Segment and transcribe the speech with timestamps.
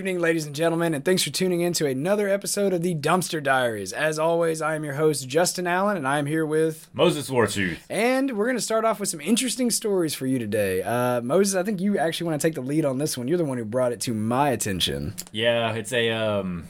[0.00, 2.94] Good evening, ladies and gentlemen, and thanks for tuning in to another episode of the
[2.94, 3.92] Dumpster Diaries.
[3.92, 6.88] As always, I am your host, Justin Allen, and I am here with.
[6.94, 7.76] Moses Wartooth.
[7.90, 10.82] And we're going to start off with some interesting stories for you today.
[10.82, 13.28] Uh, Moses, I think you actually want to take the lead on this one.
[13.28, 15.16] You're the one who brought it to my attention.
[15.32, 16.66] Yeah, it's a um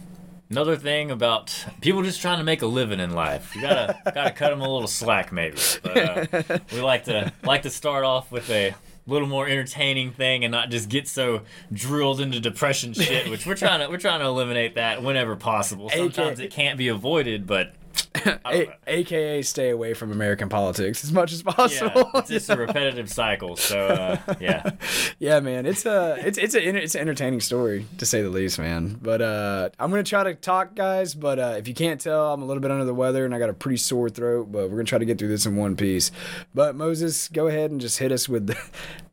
[0.51, 3.55] another thing about people just trying to make a living in life.
[3.55, 5.57] You gotta gotta cut them a little slack, maybe.
[5.85, 8.75] But uh, we like to like to start off with a
[9.11, 11.43] little more entertaining thing and not just get so
[11.73, 13.29] drilled into depression shit.
[13.31, 15.91] Which we're trying to we're trying to eliminate that whenever possible.
[15.95, 17.73] Sometimes it can't be avoided, but
[18.45, 22.11] A- AKA stay away from American politics as much as Yeah, possible.
[22.15, 23.57] it's just a repetitive cycle.
[23.57, 24.71] So uh, yeah,
[25.19, 28.59] Yeah, man, it's a it's it's a it's an entertaining story to say the least,
[28.59, 28.99] man.
[29.01, 31.15] But uh, I'm gonna try to talk, guys.
[31.15, 33.39] But uh, if you can't tell, I'm a little bit under the weather and I
[33.39, 34.51] got a pretty sore throat.
[34.51, 36.11] But we're gonna try to get through this in one piece.
[36.55, 38.55] But Moses, go ahead and just hit us with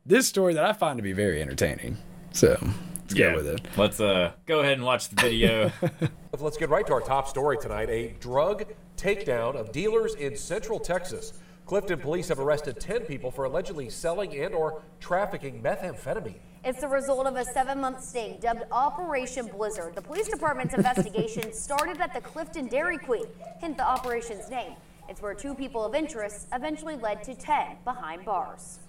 [0.04, 1.96] this story that I find to be very entertaining.
[2.32, 2.58] So
[3.08, 3.30] let's yeah.
[3.30, 3.68] go with it.
[3.76, 5.72] Let's uh go ahead and watch the video.
[6.40, 8.64] Let's get right to our top story tonight a drug
[8.96, 11.32] takedown of dealers in Central Texas.
[11.66, 16.38] Clifton police have arrested 10 people for allegedly selling and or trafficking methamphetamine.
[16.64, 19.94] It's the result of a seven-month sting dubbed Operation Blizzard.
[19.94, 23.26] The police department's investigation started at the Clifton Dairy Queen,
[23.60, 24.72] hint the operation's name.
[25.08, 28.80] It's where two people of interest eventually led to 10 behind bars.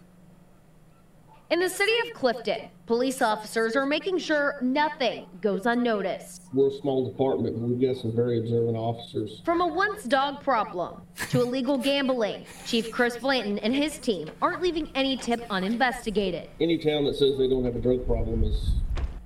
[1.52, 6.44] In the city of Clifton, police officers are making sure nothing goes unnoticed.
[6.54, 9.42] We're a small department, but we've got some very observant officers.
[9.46, 14.62] From a once dog problem to illegal gambling, Chief Chris Blanton and his team aren't
[14.62, 16.52] leaving any tip uninvestigated.
[16.62, 18.74] Any town that says they don't have a drug problem is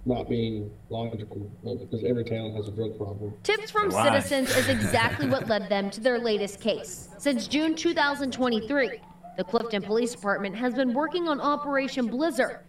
[0.05, 3.33] not being logical uh, because every town has a drug problem.
[3.43, 4.05] Tips from Why?
[4.05, 7.09] citizens is exactly what led them to their latest case.
[7.17, 8.99] Since June 2023,
[9.37, 12.59] the Clifton Police Department has been working on Operation Blizzard,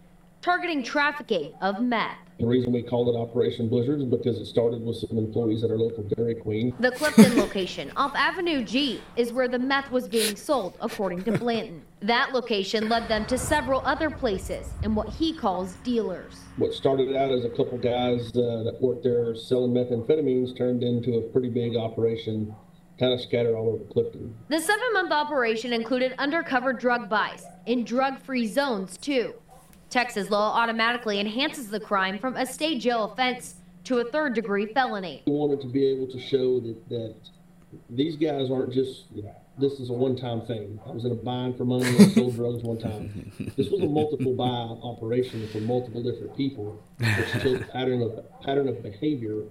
[0.40, 2.16] targeting trafficking of meth.
[2.38, 5.70] The reason we called it Operation Blizzard is because it started with some employees at
[5.70, 6.74] our local Dairy Queen.
[6.80, 11.38] The Clifton location off Avenue G is where the meth was being sold, according to
[11.38, 11.82] Blanton.
[12.00, 16.40] That location led them to several other places and what he calls dealers.
[16.56, 21.18] What started out as a couple guys uh, that worked there selling methamphetamines turned into
[21.18, 22.54] a pretty big operation,
[22.98, 24.34] kind of scattered all over Clifton.
[24.48, 29.34] The seven month operation included undercover drug buys in drug free zones, too.
[29.90, 34.66] Texas law automatically enhances the crime from a state jail offense to a third degree
[34.66, 35.22] felony.
[35.26, 37.14] We wanted to be able to show that, that
[37.90, 39.04] these guys aren't just,
[39.58, 40.80] this is a one-time thing.
[40.86, 43.32] I was in a bind for money and sold drugs one time.
[43.56, 48.24] This was a multiple buy operation for multiple different people, which showed a pattern of,
[48.42, 49.42] pattern of behavior,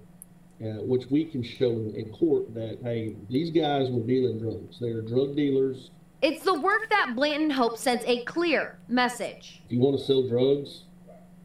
[0.62, 4.80] uh, which we can show in, in court that, hey, these guys were dealing drugs.
[4.80, 5.90] They are drug dealers.
[6.22, 9.62] It's the work that Blanton hopes sends a clear message.
[9.66, 10.84] If you want to sell drugs,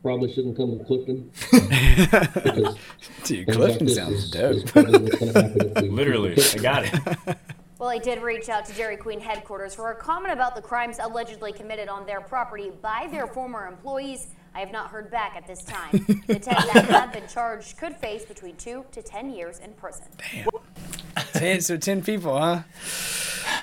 [0.03, 1.31] probably shouldn't come to Clifton.
[1.51, 2.77] because
[3.25, 4.55] Dude, things like Clifton sounds is- dope.
[4.55, 7.37] is probably what's gonna happen if we- Literally, I got it.
[7.79, 10.99] Well, I did reach out to Dairy Queen headquarters for a comment about the crimes
[11.01, 14.35] allegedly committed on their property by their former employees.
[14.59, 16.05] I have not heard back at this time.
[16.27, 20.07] The 10 that have been charged could face between 2 to 10 years in prison.
[21.33, 22.63] Ten, so ten people, huh?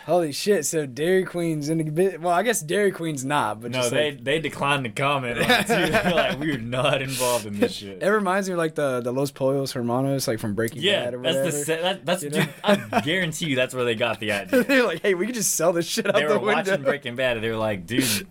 [0.05, 0.65] Holy shit!
[0.65, 2.19] So Dairy Queen's in the bit.
[2.19, 5.39] Well, I guess Dairy Queen's not, but No, just they like, they declined to comment
[5.39, 6.13] on it too.
[6.13, 8.03] Like, we're not involved in this shit.
[8.03, 11.13] it reminds me of like the the Los Pollos Hermanos, like from Breaking Yeah, Bad
[11.13, 12.85] or that's the se- that, that's You dude, know?
[12.91, 14.63] I guarantee you that's where they got the idea.
[14.63, 17.15] They're like, hey, we could just sell this shit out They the were watching Breaking
[17.15, 18.27] Bad and they were like, dude,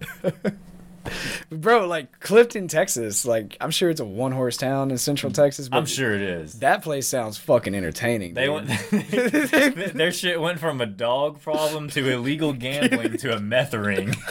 [1.50, 1.86] bro.
[1.86, 3.24] Like Clifton, Texas.
[3.24, 5.36] Like I'm sure it's a one horse town in Central mm.
[5.36, 5.68] Texas.
[5.68, 6.54] But I'm sure it is.
[6.60, 8.34] that place sounds fucking entertaining.
[8.34, 8.68] They dude.
[8.68, 14.14] went their shit went from a dog problem to illegal gambling to a meth ring.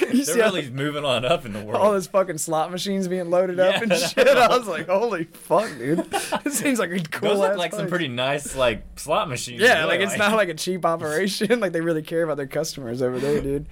[0.10, 1.80] You They're see how- really moving on up in the world.
[1.80, 4.26] all those fucking slot machines being loaded up and shit.
[4.28, 6.00] I was like, holy fuck, dude.
[6.44, 7.30] It seems like a cool.
[7.30, 9.60] Those look like some pretty nice like slot machines.
[9.60, 11.60] Yeah, really, like it's not like a cheap operation.
[11.60, 13.66] like they really care about their customers over there, dude.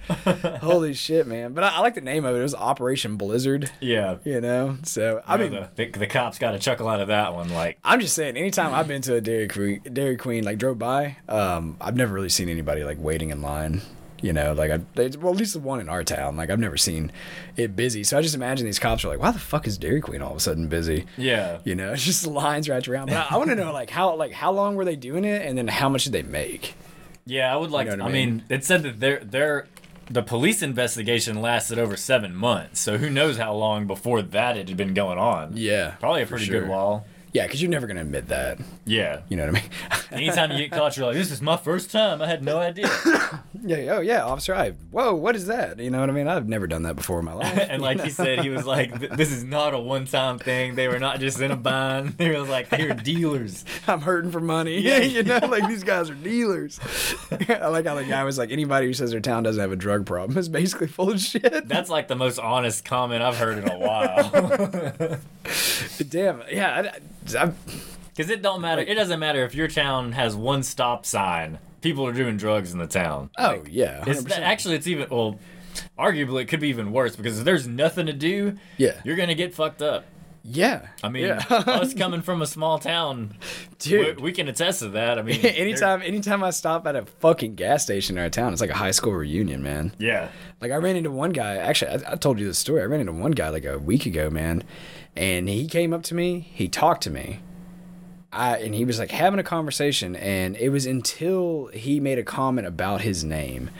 [0.61, 1.53] Holy shit, man!
[1.53, 2.39] But I, I like the name of it.
[2.39, 3.69] It was Operation Blizzard.
[3.81, 4.17] yeah.
[4.23, 7.01] You know, so I I mean, mean, the, the, the cops got a chuckle out
[7.01, 7.49] of that one.
[7.49, 8.37] Like, I'm just saying.
[8.37, 12.13] Anytime I've been to a Dairy Queen, Dairy Queen, like drove by, um, I've never
[12.13, 13.81] really seen anybody like waiting in line.
[14.21, 16.35] You know, like I, well, at least the one in our town.
[16.37, 17.11] Like I've never seen
[17.55, 18.03] it busy.
[18.03, 20.31] So I just imagine these cops are like, "Why the fuck is Dairy Queen all
[20.31, 23.07] of a sudden busy?" yeah, You know, it's just lines wrapped around.
[23.07, 25.45] But I, I want to know like how like how long were they doing it,
[25.45, 26.75] and then how much did they make?
[27.25, 27.53] yeah.
[27.53, 27.87] I would like.
[27.87, 28.37] know to, I mean?
[28.37, 29.67] mean, it said that their their
[30.09, 32.79] the police investigation lasted over seven months.
[32.79, 35.51] So who knows how long before that it had been going on?
[35.55, 36.61] Yeah, Probably a pretty sure.
[36.61, 37.05] good while.
[37.31, 38.59] Yeah, because you're never gonna admit that.
[38.85, 39.21] Yeah.
[39.29, 39.71] You know what I mean?
[40.11, 42.21] Anytime you get caught, you're like, "This is my first time.
[42.21, 42.89] I had no idea."
[43.63, 43.95] yeah.
[43.97, 44.55] Oh yeah, officer.
[44.55, 44.71] I.
[44.91, 45.79] Whoa, what is that?
[45.79, 46.27] You know what I mean?
[46.27, 47.57] I've never done that before in my life.
[47.69, 50.73] and like he said, he was like, "This is not a one-time thing.
[50.75, 52.09] They were not just in a bind.
[52.19, 54.79] They were like they were dealers." I'm hurting for money.
[54.79, 54.99] Yeah.
[54.99, 56.79] you know, like these guys are dealers.
[57.49, 59.75] I like how the guy was like, anybody who says their town doesn't have a
[59.75, 61.67] drug problem is basically full of shit.
[61.67, 65.19] That's like the most honest comment I've heard in a while.
[66.09, 66.43] Damn.
[66.51, 66.71] Yeah.
[66.75, 66.99] I, I,
[67.31, 68.81] Because it don't matter.
[68.81, 71.59] It doesn't matter if your town has one stop sign.
[71.81, 73.29] People are doing drugs in the town.
[73.37, 74.03] oh yeah.
[74.05, 74.39] It's 100%.
[74.39, 75.39] actually it's even well,
[75.97, 78.99] arguably it could be even worse because if there's nothing to do, Yeah.
[79.05, 80.05] you're gonna get fucked up.
[80.43, 80.87] Yeah.
[81.03, 81.43] I mean, yeah.
[81.49, 83.35] us coming from a small town,
[83.77, 84.19] dude.
[84.21, 85.19] we can attest to that.
[85.19, 88.61] I mean, anytime, anytime I stop at a fucking gas station in our town, it's
[88.61, 89.93] like a high school reunion, man.
[89.99, 90.29] Yeah.
[90.61, 91.57] Like I ran into one guy.
[91.57, 92.81] Actually, I, I told you this story.
[92.81, 94.63] I ran into one guy like a week ago, man,
[95.15, 96.49] and he came up to me.
[96.53, 97.39] He talked to me.
[98.31, 102.23] I and he was like having a conversation, and it was until he made a
[102.23, 103.71] comment about his name.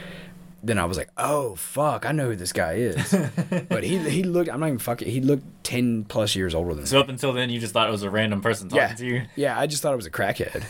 [0.61, 3.15] Then I was like, "Oh fuck, I know who this guy is."
[3.69, 4.49] but he he looked.
[4.49, 5.07] I'm not even fucking.
[5.07, 6.87] He looked ten plus years older than me.
[6.87, 9.05] So up until then, you just thought it was a random person talking Yeah, to
[9.05, 9.21] you.
[9.35, 9.57] yeah.
[9.59, 10.65] I just thought it was a crackhead.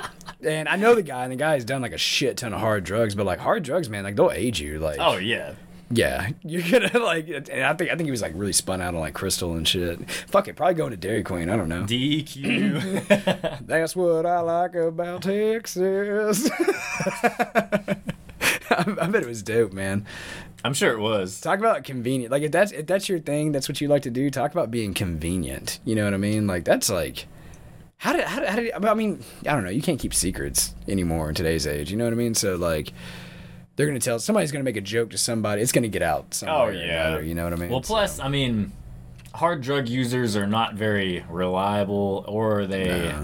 [0.42, 2.60] and I know the guy, and the guy has done like a shit ton of
[2.60, 3.14] hard drugs.
[3.14, 4.78] But like hard drugs, man, like they'll age you.
[4.78, 5.54] Like, Oh yeah.
[5.90, 7.28] Yeah, you're gonna like.
[7.28, 9.66] And I think I think he was like really spun out on like crystal and
[9.66, 10.10] shit.
[10.10, 11.48] Fuck it, probably going to Dairy Queen.
[11.48, 11.84] I don't know.
[11.84, 13.60] DQ.
[13.66, 16.50] That's what I like about Texas.
[18.68, 20.04] I, I bet it was dope, man.
[20.64, 21.40] I'm sure it was.
[21.40, 22.32] Talk about convenient.
[22.32, 24.28] Like if that's if that's your thing, that's what you like to do.
[24.30, 25.78] Talk about being convenient.
[25.84, 26.48] You know what I mean?
[26.48, 27.26] Like that's like.
[27.98, 30.74] How did, how did, how did I mean I don't know you can't keep secrets
[30.86, 32.92] anymore in today's age you know what I mean so like
[33.76, 36.68] they're gonna tell somebody's gonna make a joke to somebody it's gonna get out Oh
[36.68, 37.08] yeah.
[37.08, 38.72] another, you know what I mean Well, So- plus, I mean,
[39.34, 43.14] hard drug users are not very reliable, or they.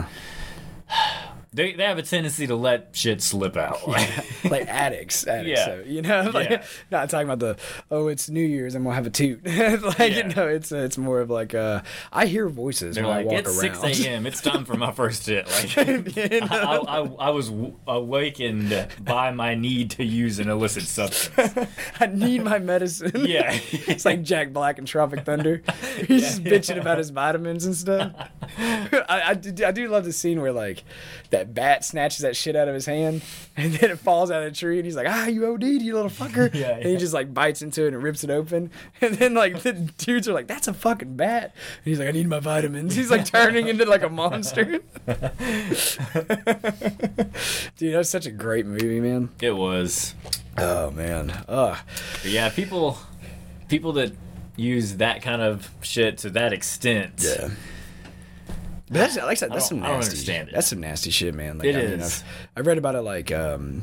[1.55, 3.87] They, they have a tendency to let shit slip out.
[3.87, 4.11] Like,
[4.51, 5.61] like addicts, addicts.
[5.61, 5.65] Yeah.
[5.67, 6.65] So, you know, like Yeah.
[6.91, 7.57] not talking about the
[7.91, 9.45] oh, it's New Year's and we'll have a toot.
[9.47, 10.29] like Yeah.
[10.35, 11.83] no, it's it's more of like uh,
[12.13, 13.85] I hear voices they're when like, I walk it's around.
[13.95, 14.27] 6 a.m.
[14.27, 15.47] It's time for my first hit.
[15.49, 20.85] Like, I, I, I, I was w- awakened by my need to use an illicit
[20.85, 21.69] substance.
[22.01, 23.13] I need my medicine.
[23.27, 23.51] Yeah.
[23.73, 25.63] it's like Jack Black in Tropic Thunder.
[26.07, 28.13] He's just bitching about his vitamins and stuff.
[28.59, 30.85] I, I, I do love the scene where like
[31.31, 33.23] that bat snatches that shit out of his hand
[33.57, 35.95] and then it falls out of the tree and he's like, ah, you OD'd, you
[35.95, 36.53] little fucker.
[36.55, 38.71] Yeah, And he just like bites into it and rips it open.
[39.01, 41.45] And then like the dudes are like, that's a fucking bat.
[41.45, 42.95] And he's like, I need my vitamins.
[42.95, 44.65] He's like turning into like a monster.
[44.65, 44.85] Dude,
[47.95, 49.31] that was such a great movie, man.
[49.41, 50.15] It was.
[50.57, 51.45] Oh man.
[51.49, 51.77] Ugh.
[52.25, 52.99] Yeah, people
[53.69, 54.13] people that
[54.57, 57.25] use that kind of shit to that extent.
[57.25, 57.51] Yeah.
[58.93, 60.11] But that's like that's some I don't nasty.
[60.13, 60.55] understand it.
[60.55, 61.59] That's some nasty shit, man.
[61.59, 62.23] Like, It I mean, is.
[62.23, 63.83] I've, I've read about it like um,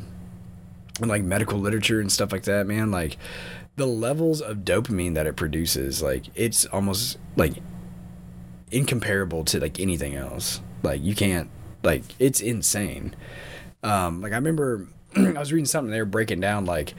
[1.01, 2.91] in like medical literature and stuff like that, man.
[2.91, 3.17] Like
[3.75, 7.53] the levels of dopamine that it produces, like it's almost like
[8.71, 10.61] incomparable to like anything else.
[10.83, 11.49] Like you can't
[11.83, 13.15] like it's insane.
[13.83, 16.93] Um, like I remember I was reading something they were breaking down like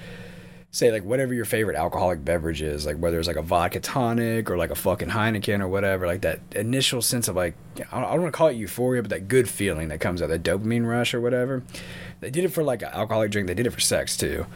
[0.73, 4.51] say like whatever your favorite alcoholic beverage is, like whether it's like a vodka tonic
[4.51, 7.55] or like a fucking Heineken or whatever, like that initial sense of like
[7.91, 10.43] I don't, want to call it euphoria, but that good feeling that comes out, that
[10.43, 11.63] dopamine rush or whatever.
[12.21, 13.49] They did it for like an alcoholic drink.
[13.49, 14.47] They did it for sex too.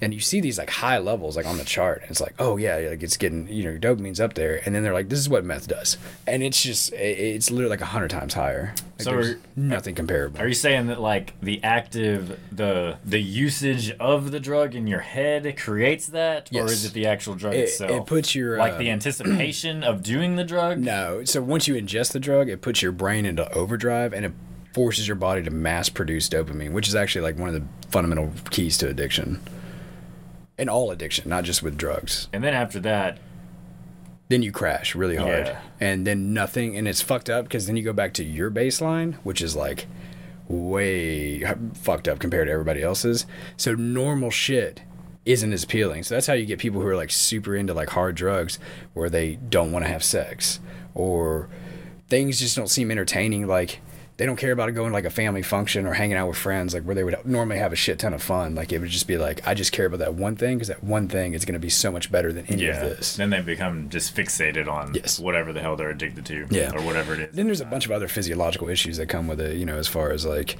[0.00, 2.02] And you see these like high levels like on the chart.
[2.02, 4.60] And it's like, oh yeah, like it's getting you know your dopamine's up there.
[4.66, 5.96] And then they're like, this is what meth does,
[6.26, 8.74] and it's just it's literally like a hundred times higher.
[8.98, 10.40] Like, So are- nothing comparable.
[10.40, 15.00] Are you saying that like the active the the usage of the drug in your
[15.00, 17.90] head creates that, or is it the actual drug It- itself?
[17.92, 20.78] it puts your, like uh, the anticipation of doing the drug.
[20.78, 21.22] No.
[21.24, 24.32] So once you ingest the drug, it puts your brain into overdrive and it
[24.74, 28.32] forces your body to mass produce dopamine, which is actually like one of the fundamental
[28.50, 29.38] keys to addiction.
[30.58, 32.28] And all addiction, not just with drugs.
[32.32, 33.18] And then after that,
[34.32, 35.46] Then you crash really hard.
[35.46, 35.60] Yeah.
[35.78, 39.16] And then nothing and it's fucked up because then you go back to your baseline,
[39.24, 39.86] which is like
[40.48, 41.44] way
[41.74, 43.26] fucked up compared to everybody else's.
[43.58, 44.80] So normal shit
[45.26, 46.04] isn't as appealing.
[46.04, 48.58] So that's how you get people who are like super into like hard drugs
[48.94, 50.60] where they don't want to have sex
[50.94, 51.50] or
[52.08, 53.80] things just don't seem entertaining like
[54.22, 56.74] they don't care about going to like a family function or hanging out with friends
[56.74, 59.08] like where they would normally have a shit ton of fun like it would just
[59.08, 61.54] be like i just care about that one thing because that one thing is going
[61.54, 64.68] to be so much better than any yeah, of this then they become just fixated
[64.68, 65.18] on Yes.
[65.18, 66.70] whatever the hell they're addicted to, Yeah.
[66.72, 67.34] or whatever it is.
[67.34, 69.88] then there's a bunch of other physiological issues that come with it you know as
[69.88, 70.56] far as like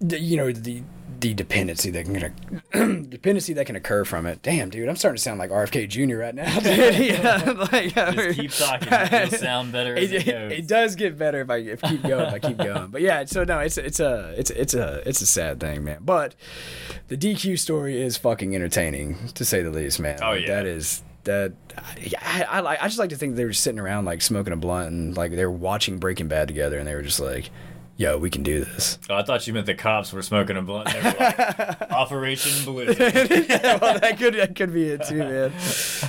[0.00, 0.82] you know the
[1.20, 4.40] the dependency that can dependency that can occur from it.
[4.42, 6.16] Damn, dude, I'm starting to sound like RFK Jr.
[6.18, 6.96] right now, dude.
[7.06, 8.88] yeah, like, Just keep talking.
[9.18, 12.26] It'll sound better as it, it it does get better if I if keep going.
[12.26, 13.24] If I keep going, but yeah.
[13.24, 15.98] So no, it's it's a it's it's a it's a sad thing, man.
[16.02, 16.34] But
[17.08, 20.18] the DQ story is fucking entertaining to say the least, man.
[20.22, 20.54] Oh, Like, yeah.
[20.56, 21.52] that is that.
[21.76, 24.56] I, I I I just like to think they were sitting around like smoking a
[24.56, 27.50] blunt and like they were watching Breaking Bad together, and they were just like,
[27.98, 30.62] "Yo, we can do this." Oh, I thought you meant the cops were smoking a
[30.62, 30.88] blunt.
[30.90, 32.98] They were like, Operation Blizzard.
[33.48, 35.52] yeah, well, that could that could be it too, man.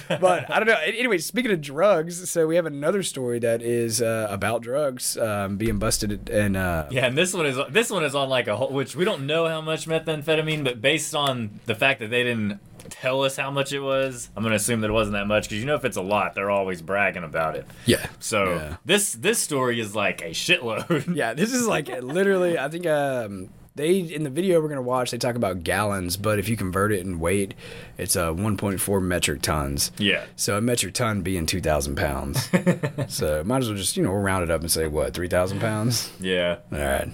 [0.07, 0.77] But I don't know.
[0.85, 5.57] Anyway, speaking of drugs, so we have another story that is uh, about drugs um,
[5.57, 8.55] being busted and uh, Yeah, and this one is this one is on like a
[8.55, 12.23] whole, which we don't know how much methamphetamine, but based on the fact that they
[12.23, 15.43] didn't tell us how much it was, I'm gonna assume that it wasn't that much
[15.49, 17.65] because you know if it's a lot, they're always bragging about it.
[17.85, 18.07] yeah.
[18.19, 18.75] So yeah.
[18.85, 21.13] this this story is like a shitload.
[21.15, 22.57] Yeah, this is like literally.
[22.57, 25.11] I think um, they in the video we're gonna watch.
[25.11, 27.53] They talk about gallons, but if you convert it in weight,
[27.97, 29.91] it's uh, 1.4 metric tons.
[29.97, 30.25] Yeah.
[30.35, 32.49] So a metric ton being 2,000 pounds.
[33.07, 36.11] so might as well just you know round it up and say what 3,000 pounds.
[36.19, 36.57] yeah.
[36.71, 37.09] All right,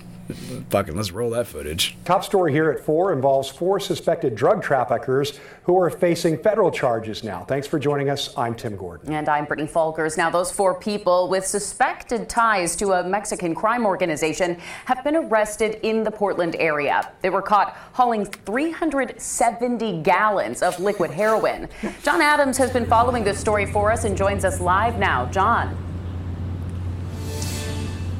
[0.70, 1.98] fucking let's roll that footage.
[2.05, 7.24] Top story here at 4 involves four suspected drug traffickers who are facing federal charges
[7.24, 7.44] now.
[7.44, 8.36] Thanks for joining us.
[8.38, 9.13] I'm Tim Gordon.
[9.13, 10.17] And I'm Brittany Falkers.
[10.17, 15.79] Now, those four people with suspected ties to a Mexican crime organization have been arrested
[15.84, 17.12] in the Portland area.
[17.22, 21.70] They were caught hauling 370 gallons of liquid heroin.
[22.03, 25.25] John Adams has been following this story for us and joins us live now.
[25.27, 25.85] John.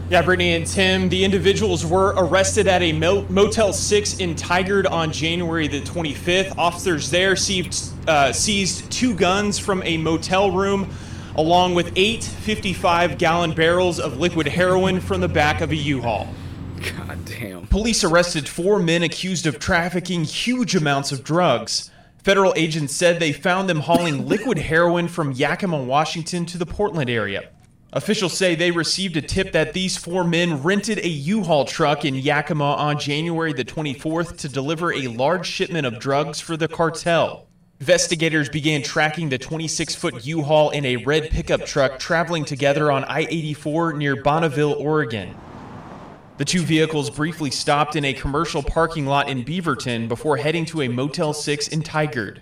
[0.08, 5.12] Yeah, Brittany and Tim, the individuals were arrested at a Motel 6 in Tigard on
[5.12, 6.56] January the 25th.
[6.60, 10.92] Officers there seized, uh, seized two guns from a motel room,
[11.38, 16.04] along with eight 55 gallon barrels of liquid heroin from the back of a U
[16.04, 16.28] Haul.
[16.84, 17.66] God damn.
[17.66, 21.90] Police arrested four men accused of trafficking huge amounts of drugs.
[22.24, 27.10] Federal agents said they found them hauling liquid heroin from Yakima, Washington to the Portland
[27.10, 27.50] area.
[27.96, 32.14] Officials say they received a tip that these four men rented a U-Haul truck in
[32.14, 37.48] Yakima on January the 24th to deliver a large shipment of drugs for the cartel.
[37.80, 43.98] Investigators began tracking the 26-foot U-Haul in a red pickup truck traveling together on I-84
[43.98, 45.34] near Bonneville, Oregon.
[46.38, 50.82] The two vehicles briefly stopped in a commercial parking lot in Beaverton before heading to
[50.82, 52.40] a Motel 6 in Tigard.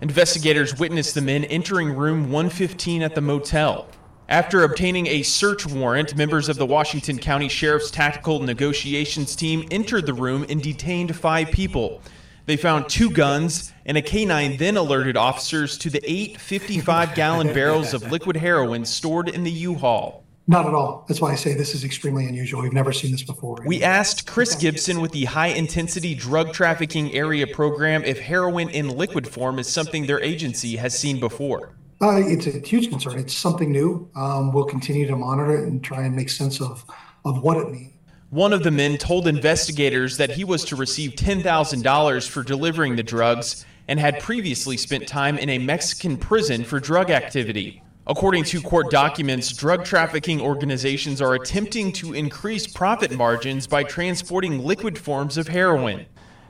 [0.00, 3.86] Investigators witnessed the men entering room 115 at the motel.
[4.28, 10.06] After obtaining a search warrant, members of the Washington County Sheriff's Tactical Negotiations Team entered
[10.06, 12.00] the room and detained five people.
[12.46, 17.52] They found two guns, and a canine then alerted officers to the eight 55 gallon
[17.52, 20.24] barrels of liquid heroin stored in the U Haul.
[20.46, 21.04] Not at all.
[21.06, 22.62] That's why I say this is extremely unusual.
[22.62, 23.58] We've never seen this before.
[23.66, 28.88] We asked Chris Gibson with the High Intensity Drug Trafficking Area Program if heroin in
[28.88, 31.74] liquid form is something their agency has seen before.
[32.00, 33.18] Uh, it's a huge concern.
[33.18, 34.08] It's something new.
[34.14, 36.84] Um, we'll continue to monitor it and try and make sense of,
[37.24, 37.92] of what it means.
[38.30, 43.02] One of the men told investigators that he was to receive $10,000 for delivering the
[43.02, 47.80] drugs and had previously spent time in a Mexican prison for drug activity.
[48.06, 54.58] According to court documents, drug trafficking organizations are attempting to increase profit margins by transporting
[54.58, 56.04] liquid forms of heroin.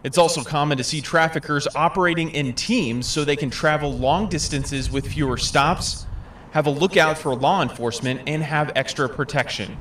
[0.04, 4.90] It's also common to see traffickers operating in teams so they can travel long distances
[4.90, 6.04] with fewer stops,
[6.50, 9.78] have a lookout for law enforcement, and have extra protection.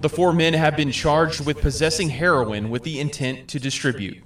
[0.00, 4.22] The four men have been charged with possessing heroin with the intent to distribute.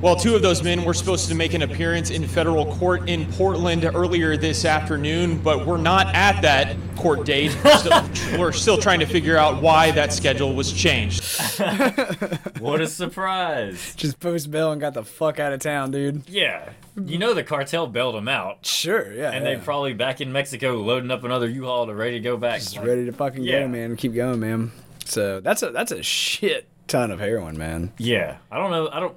[0.00, 3.26] Well, two of those men were supposed to make an appearance in federal court in
[3.32, 7.56] Portland earlier this afternoon, but we're not at that court date.
[7.64, 11.24] We're still, we're still trying to figure out why that schedule was changed.
[12.60, 13.94] What a surprise!
[13.94, 16.28] Just post bail and got the fuck out of town, dude.
[16.28, 19.30] Yeah, you know the cartel bailed them out, Sure, yeah.
[19.30, 19.54] and yeah.
[19.54, 22.58] they probably back in Mexico loading up another U-Haul to ready to go back.
[22.60, 23.60] just Like, ready to fucking Yeah.
[23.62, 23.96] go, man.
[23.96, 24.72] Keep going, man.
[25.04, 27.92] So that's a that's a shit ton of heroin, man.
[27.98, 28.88] Yeah, I don't know.
[28.90, 29.16] I don't.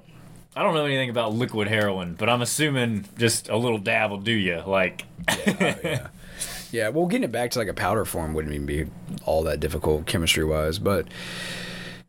[0.54, 4.18] I don't know anything about liquid heroin, but I'm assuming just a little dab will
[4.18, 4.62] do you.
[4.66, 5.04] Like,
[5.46, 6.08] Yeah, oh,
[6.72, 6.88] yeah.
[6.90, 8.86] well, getting it back to like a powder form wouldn't even be
[9.24, 11.08] all that difficult chemistry wise, but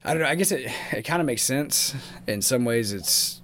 [0.04, 0.28] I don't know.
[0.28, 1.96] I guess it it kind of makes sense
[2.28, 2.92] in some ways.
[2.92, 3.42] It's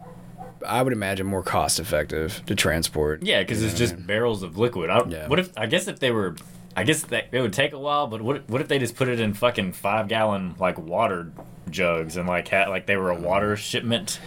[0.65, 3.23] I would imagine more cost effective to transport.
[3.23, 4.89] yeah, because it's just barrels of liquid.
[4.89, 5.27] I, Yeah.
[5.27, 5.57] What if?
[5.57, 6.35] I guess if they were,
[6.75, 8.07] I guess that it would take a while.
[8.07, 8.49] But what?
[8.49, 11.31] What if they just put it in fucking five gallon like water
[11.69, 13.21] jugs and like had like they were a oh.
[13.21, 14.19] water shipment?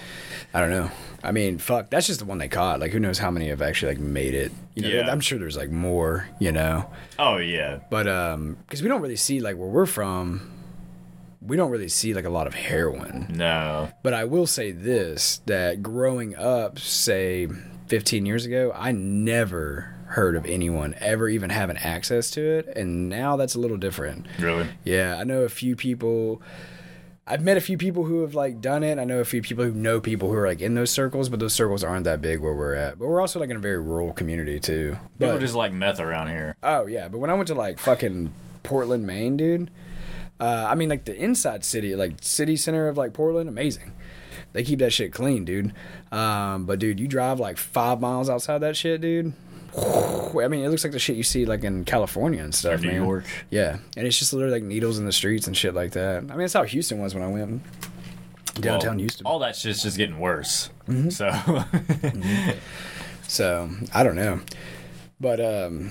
[0.54, 0.90] I don't know.
[1.23, 2.80] I mean, fuck, that's just the one they caught.
[2.80, 4.52] Like, who knows how many have actually like made it?
[4.75, 5.11] You know, Yeah.
[5.11, 6.28] I'm sure there's like more.
[6.38, 10.50] You know, Oh yeah, but um, because we don't really see like where we're from.
[11.40, 13.26] we don't really see like a lot of heroin.
[13.30, 13.88] No.
[14.02, 17.49] But I will say this that growing up, say
[17.88, 22.68] 15 years ago, I never heard of anyone ever even having access to it.
[22.76, 24.26] And now that's a little different.
[24.38, 24.68] Really?
[24.85, 26.42] Yeah, I know a few people.
[27.26, 28.99] I've met a few people who have like done it.
[28.99, 31.38] I know a few people who know people who are like in those circles, but
[31.38, 32.99] those circles aren't that big where we're at.
[32.99, 34.97] But we're also like in a very rural community too.
[35.19, 36.57] People But just like meth around here.
[36.62, 38.33] oh yeah, but when I went to like fucking
[38.64, 39.71] Portland, Maine, dude.
[40.41, 43.93] Uh, I mean, like the inside city, like city center of like Portland, amazing.
[44.52, 45.73] They keep that shit clean, dude.
[46.11, 49.33] Um, but dude, you drive like five miles outside that shit, dude.
[49.75, 52.88] I mean, it looks like the shit you see like in California and stuff, New
[52.88, 53.02] man.
[53.02, 53.25] York.
[53.50, 56.19] Yeah, and it's just literally like needles in the streets and shit like that.
[56.19, 57.62] I mean, that's how Houston was when I went
[58.61, 59.26] downtown Well, Houston.
[59.26, 60.71] All that shit's just getting worse.
[60.88, 61.09] Mm-hmm.
[61.11, 62.55] So
[63.29, 64.41] So I don't know,
[65.21, 65.91] but um,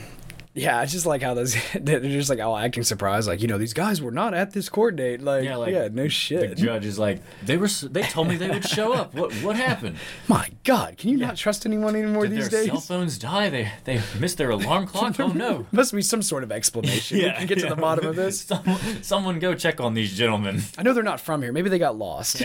[0.53, 3.57] yeah, I just like how those they're just like all acting surprised, like you know
[3.57, 5.21] these guys were not at this court date.
[5.21, 6.57] Like yeah, yeah, like no The shit.
[6.57, 7.67] judge is like, they were.
[7.67, 9.13] They told me they would show up.
[9.13, 9.97] What what happened?
[10.27, 12.69] My God, can you not trust anyone anymore Did these their days?
[12.71, 13.49] cell phones die?
[13.49, 15.19] They they missed their alarm clock.
[15.19, 15.67] Oh no.
[15.71, 17.17] Must be some sort of explanation.
[17.19, 18.41] we can get to the bottom of this.
[18.41, 20.61] Someone, someone go check on these gentlemen.
[20.77, 21.51] I know they're not from here.
[21.53, 22.43] Maybe they got lost.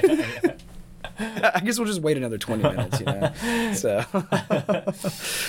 [1.18, 3.32] I guess we'll just wait another twenty minutes, you know.
[3.74, 4.04] So,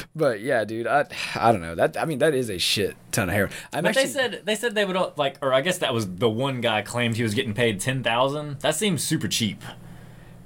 [0.15, 1.97] but yeah, dude, I I don't know that.
[1.97, 3.51] I mean, that is a shit ton of heroin.
[3.73, 5.93] I'm But actually, they said they said they would all- like, or I guess that
[5.93, 8.59] was the one guy claimed he was getting paid ten thousand.
[8.61, 9.61] That seems super cheap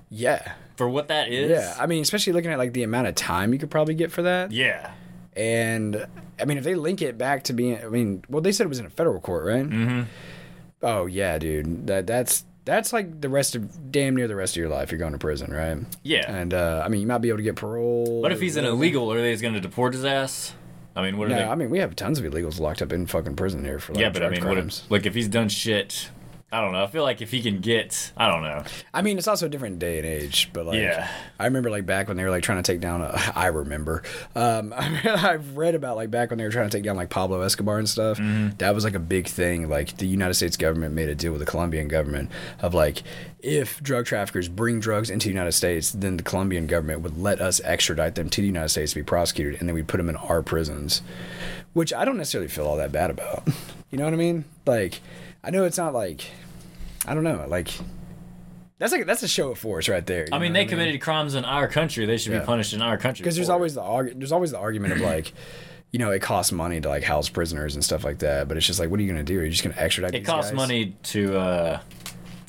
[0.09, 1.49] yeah, for what that is.
[1.49, 1.73] yeah.
[1.79, 4.21] I mean, especially looking at like the amount of time you could probably get for
[4.23, 4.51] that.
[4.51, 4.91] yeah.
[5.33, 6.05] And
[6.39, 8.67] I mean, if they link it back to being, I mean, well, they said it
[8.69, 9.65] was in a federal court, right?
[9.65, 10.01] Mm-hmm.
[10.83, 11.87] Oh yeah, dude.
[11.87, 14.91] That that's that's like the rest of damn near the rest of your life.
[14.91, 15.77] You're going to prison, right?
[16.03, 16.31] Yeah.
[16.31, 18.21] And uh, I mean, you might be able to get parole.
[18.21, 19.11] But if he's an illegal?
[19.11, 20.53] Are they going to deport his ass?
[20.95, 21.43] I mean, what are No, they?
[21.43, 24.01] I mean we have tons of illegals locked up in fucking prison here for like
[24.01, 24.83] yeah, but I mean, what crimes.
[24.85, 26.09] if, like if he's done shit?
[26.53, 26.83] I don't know.
[26.83, 28.63] I feel like if he can get, I don't know.
[28.93, 31.09] I mean, it's also a different day and age, but like, Yeah.
[31.39, 33.01] I remember like back when they were like trying to take down.
[33.01, 34.03] A, I remember.
[34.35, 37.39] Um, I've read about like back when they were trying to take down like Pablo
[37.41, 38.17] Escobar and stuff.
[38.17, 38.57] Mm-hmm.
[38.57, 39.69] That was like a big thing.
[39.69, 43.03] Like the United States government made a deal with the Colombian government of like,
[43.39, 47.39] if drug traffickers bring drugs into the United States, then the Colombian government would let
[47.39, 50.09] us extradite them to the United States to be prosecuted, and then we'd put them
[50.09, 51.01] in our prisons.
[51.73, 53.47] Which I don't necessarily feel all that bad about.
[53.89, 54.43] You know what I mean?
[54.65, 54.99] Like,
[55.43, 56.25] I know it's not like.
[57.05, 57.69] I don't know, like
[58.77, 60.27] that's like that's a show of force right there.
[60.31, 62.05] I mean, they committed crimes in our country.
[62.05, 62.39] They should Yeah.
[62.39, 63.23] be punished in our country.
[63.23, 65.33] because there's always the there's always the argument of like,
[65.91, 68.47] you know, it costs money to like house prisoners and stuff like that.
[68.47, 69.39] But it's just like, what are you gonna do?
[69.39, 70.13] Are you just gonna extradite?
[70.15, 70.57] It costs guys?
[70.57, 71.79] money to uh,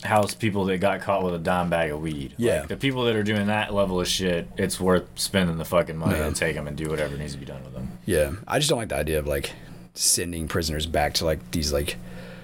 [0.04, 2.34] house people that got caught with a dime bag of weed.
[2.36, 2.60] Yeah.
[2.60, 5.96] Like, the people that are doing that level of shit, it's worth spending the fucking
[5.96, 6.28] money Yeah.
[6.28, 7.98] to take them and do whatever needs to be done with them.
[8.04, 9.52] Yeah, I just don't like the idea of like
[9.94, 11.96] sending prisoners back to like these like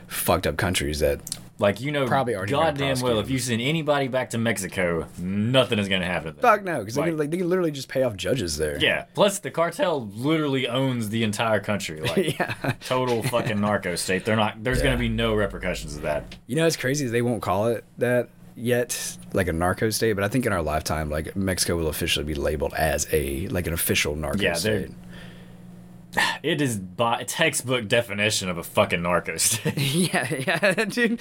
[0.08, 1.20] fucked up countries that
[1.60, 5.78] Like you know, Probably already goddamn well, if you send anybody back to Mexico, nothing
[5.80, 6.34] is gonna happen.
[6.34, 6.42] to them.
[6.42, 8.78] fuck no because they Like- can like they can literally just pay off judges there.
[8.80, 9.06] Yeah.
[9.14, 12.00] Plus, the cartel literally owns the entire country.
[12.08, 12.54] Like yeah.
[12.80, 14.24] total fucking narco state.
[14.24, 14.62] They're not.
[14.62, 14.84] There's Yeah.
[14.84, 16.36] gonna be no repercussions of that.
[16.46, 20.12] You know, it's crazy they won't call it that yet, like a narco state.
[20.14, 23.66] But I think in our lifetime, like Mexico will officially be labeled as a like
[23.66, 24.90] an official narco Yeah, state.
[26.42, 29.76] It is by textbook definition of a fucking narco state.
[30.12, 31.20] yeah, yeah, dude.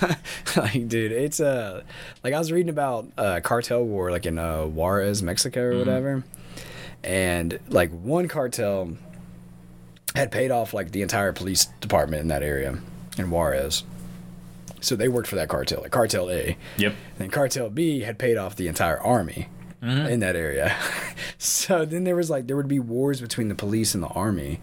[0.56, 1.82] like, dude, it's uh,
[2.22, 6.24] like I was reading about uh, cartel war, like in uh, Juarez, Mexico, or whatever,
[7.02, 8.96] and like one cartel
[10.14, 12.78] had paid off like the entire police department in that area
[13.18, 13.82] in Juarez.
[14.80, 16.56] So they worked for that cartel, like Cartel A.
[16.76, 16.94] Yep.
[17.18, 19.48] And Cartel B had paid off the entire army
[19.82, 20.06] Mm-hmm.
[20.06, 20.76] in that area.
[21.38, 24.60] so then there was like there would be wars between the police and the army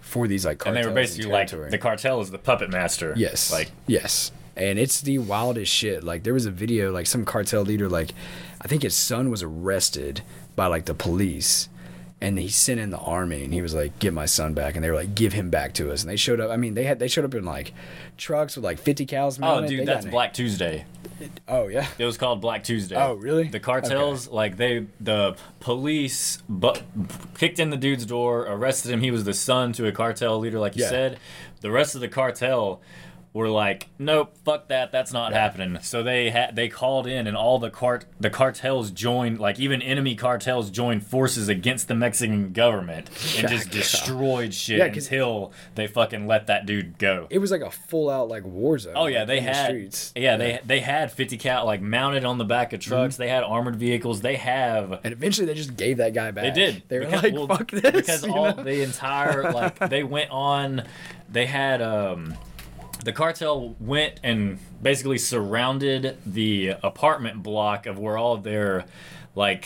[0.00, 3.12] for these like and they were basically like the cartel is the puppet master.
[3.16, 3.52] Yes.
[3.52, 4.30] Like yes.
[4.56, 6.04] And it's the wildest shit.
[6.04, 8.12] Like there was a video like some cartel leader like
[8.60, 10.22] I think his son was arrested
[10.54, 11.68] by like the police
[12.20, 14.84] and he sent in the army and he was like get my son back and
[14.84, 16.84] they were like give him back to us and they showed up I mean they
[16.84, 17.72] had they showed up in like
[18.18, 19.70] trucks with like 50 cals oh mounted.
[19.70, 20.84] They dude, got that's Black Tuesday.
[21.48, 21.86] Oh yeah.
[21.98, 22.96] It was called Black Tuesday.
[22.96, 23.48] Oh, really?
[23.48, 26.82] The cartels, like they, the police, but
[27.36, 29.00] kicked in the dude's door, arrested him.
[29.00, 30.88] He was the son to a cartel leader, like you Yeah.
[30.90, 31.18] said.
[31.60, 32.80] The rest of the cartel
[33.32, 35.78] were like, nope, fuck that, that's not happening.
[35.82, 39.80] So they had they called in, and all the cart the cartels joined, like even
[39.80, 45.52] enemy cartels joined forces against the Mexican government and just destroyed shit Yeah, 'cause- until
[45.76, 47.28] they fucking let that dude go.
[47.30, 48.94] It was like a full out like war zone.
[48.96, 50.12] Oh yeah, like, they in the had streets.
[50.16, 53.14] yeah, they they had 50 cal like mounted on the back of trucks.
[53.14, 53.22] Mm-hmm.
[53.22, 54.22] They had armored vehicles.
[54.22, 56.42] They have And eventually they just gave that guy back.
[56.42, 56.82] they did.
[56.88, 58.64] They were Because- like well, fuck this because you all know?
[58.64, 60.82] the entire like they went on.
[61.30, 62.34] They had um
[63.04, 68.84] the cartel went and basically surrounded the apartment block of where all their
[69.34, 69.64] like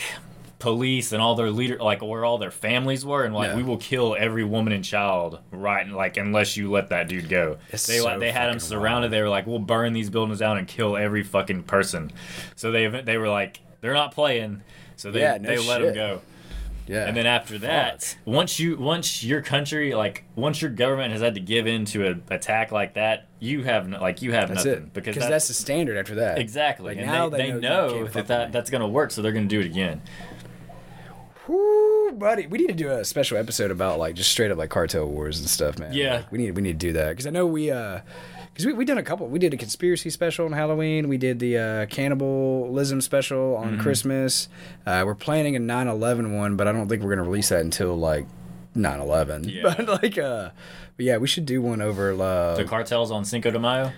[0.59, 3.55] police and all their leader like where all their families were and like Yeah.
[3.57, 7.57] we will kill every woman and child right like unless you let that dude go.
[7.71, 9.11] It's they so like they had him surrounded.
[9.11, 12.11] they were like we'll burn these buildings down and kill every fucking person.
[12.55, 14.61] So they they were like they're not playing.
[14.95, 16.21] So they Yeah, no they let him go
[16.87, 17.05] Yeah.
[17.07, 21.33] and then after that, once you once your country like once your government has had
[21.35, 24.65] to give in to an attack like that, you have no, like you have that's
[24.65, 24.93] nothing it.
[24.93, 26.37] because Because that's, the standard after that.
[26.37, 26.85] exactly.
[26.85, 29.31] Like and now they, they you know, can't that, that that's gonna work, so they're
[29.31, 30.01] gonna do it again.
[31.47, 34.69] Whoo, buddy, we need to do a special episode about like just straight up like
[34.69, 35.93] cartel wars and stuff, man.
[35.93, 36.15] Yeah.
[36.17, 37.99] Like, we need we need to do that because I know we uh
[38.55, 39.27] because we we done a couple.
[39.27, 41.09] We did a conspiracy special on Halloween.
[41.09, 43.81] We did the uh, cannibalism special on Mm-hmm.
[43.81, 44.47] Christmas.
[44.85, 47.95] Uh, we're planning a 9/11 one, but I don't think we're gonna release that until
[47.97, 48.25] like
[48.75, 49.51] 9/11.
[49.53, 49.63] Yeah.
[49.77, 50.49] But like uh,
[50.97, 52.13] but yeah, we should do one over.
[52.13, 53.91] Uh, The cartels on Cinco de Mayo.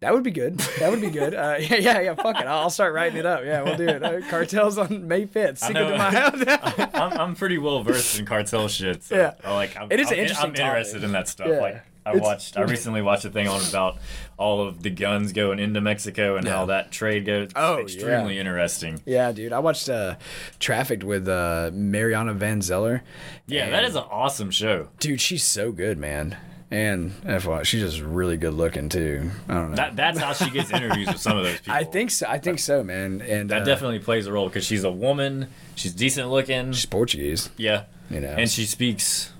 [0.00, 0.58] that would be good.
[0.78, 1.34] That would be good.
[1.34, 2.14] Uh, yeah, yeah, yeah.
[2.14, 2.46] Fuck it.
[2.46, 3.40] I'll start writing it up.
[3.44, 4.02] Yeah, we'll do it.
[4.04, 5.58] Uh, cartels on May 5th.
[5.58, 5.98] Cinco de.
[5.98, 6.88] Mayo.
[6.94, 9.02] I'm, I'm pretty well versed in cartel shit.
[9.02, 9.34] So Yeah.
[9.44, 11.48] Like I'm, It is I'm, interesting I'm interested in that stuff.
[11.48, 11.60] Yeah.
[11.60, 13.98] Like I It's- watched, I recently watched a thing on about
[14.36, 16.52] all of the guns going into Mexico and Yeah.
[16.52, 17.50] how that trade goes.
[17.56, 18.40] Oh, extremely yeah.
[18.40, 19.00] interesting.
[19.04, 19.52] Yeah, dude.
[19.52, 20.14] I watched uh,
[20.58, 23.02] Trafficked with uh, Mariana Van Zeller.
[23.46, 24.88] Yeah, that is an awesome show.
[25.00, 26.36] Dude, she's so good, man.
[26.70, 29.30] And FYI, she's just really good looking too.
[29.48, 29.76] I don't know.
[29.76, 31.72] That that's how she gets interviews with some of those people.
[31.72, 32.26] I think so.
[32.28, 33.22] I think so, man.
[33.22, 35.48] And that uh, definitely plays a role because she's a woman.
[35.76, 36.72] She's decent looking.
[36.72, 37.48] she's Portuguese.
[37.56, 39.32] yeah, You know, and she speaks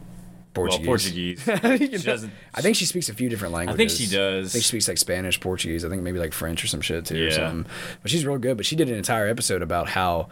[0.59, 1.47] Portuguese.
[1.47, 1.91] well Portuguese.
[1.93, 2.33] You she doesn't.
[2.55, 3.75] I think she speaks a few different languages.
[3.75, 4.49] I think she does.
[4.49, 5.85] I think she speaks like Spanish, Portuguese.
[5.85, 7.17] I think maybe like French or some shit too.
[7.17, 7.35] Or Yeah.
[7.37, 7.67] something.
[8.03, 8.57] But she's real good.
[8.57, 10.29] But she did an entire episode about how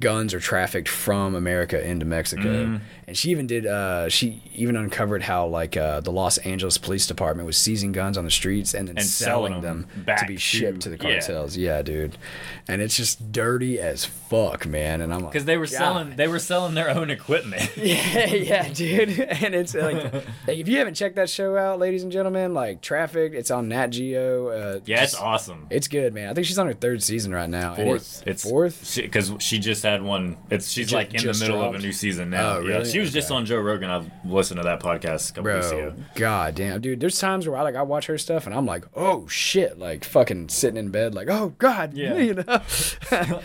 [0.00, 2.42] guns are trafficked from America into Mexico.
[2.66, 2.76] Mm-hmm.
[3.06, 3.66] And she even did.
[3.66, 8.16] Uh, she even uncovered how like uh, the Los Angeles Police Department was seizing guns
[8.16, 10.84] on the streets and then And selling selling them them back to be shipped to
[10.84, 11.56] to- the cartels.
[11.56, 11.82] Yeah.
[11.82, 12.16] dude.
[12.66, 15.02] And it's just dirty as fuck, man.
[15.02, 15.72] And I'm like, Because they were God.
[15.72, 17.70] selling, they were selling their own equipment.
[17.76, 19.20] Yeah, yeah, dude.
[19.44, 23.32] And it's like, if you haven't checked that show out, ladies and gentlemen, like Traffic,
[23.34, 24.48] it's on Nat Geo.
[24.48, 25.66] Uh, Yeah, it's awesome.
[25.70, 26.30] It's good, man.
[26.30, 27.74] I think she's on her third season right now.
[27.74, 28.22] Fourth.
[28.22, 28.96] it- It's fourth.
[28.96, 30.38] because she, just had one.
[30.50, 32.56] It's she's ju- like in the just middle of a new season now.
[32.56, 32.90] Oh, Yeah, really?
[32.94, 33.90] She was just on Joe Rogan.
[33.90, 35.94] I've listened to that podcast a couple weeks Bro, ago.
[36.14, 37.00] god damn, dude.
[37.00, 40.04] There's times where I like I watch her stuff and I'm like, oh shit, like
[40.04, 42.16] fucking sitting in bed, like, oh god, Yeah.
[42.18, 42.42] you know,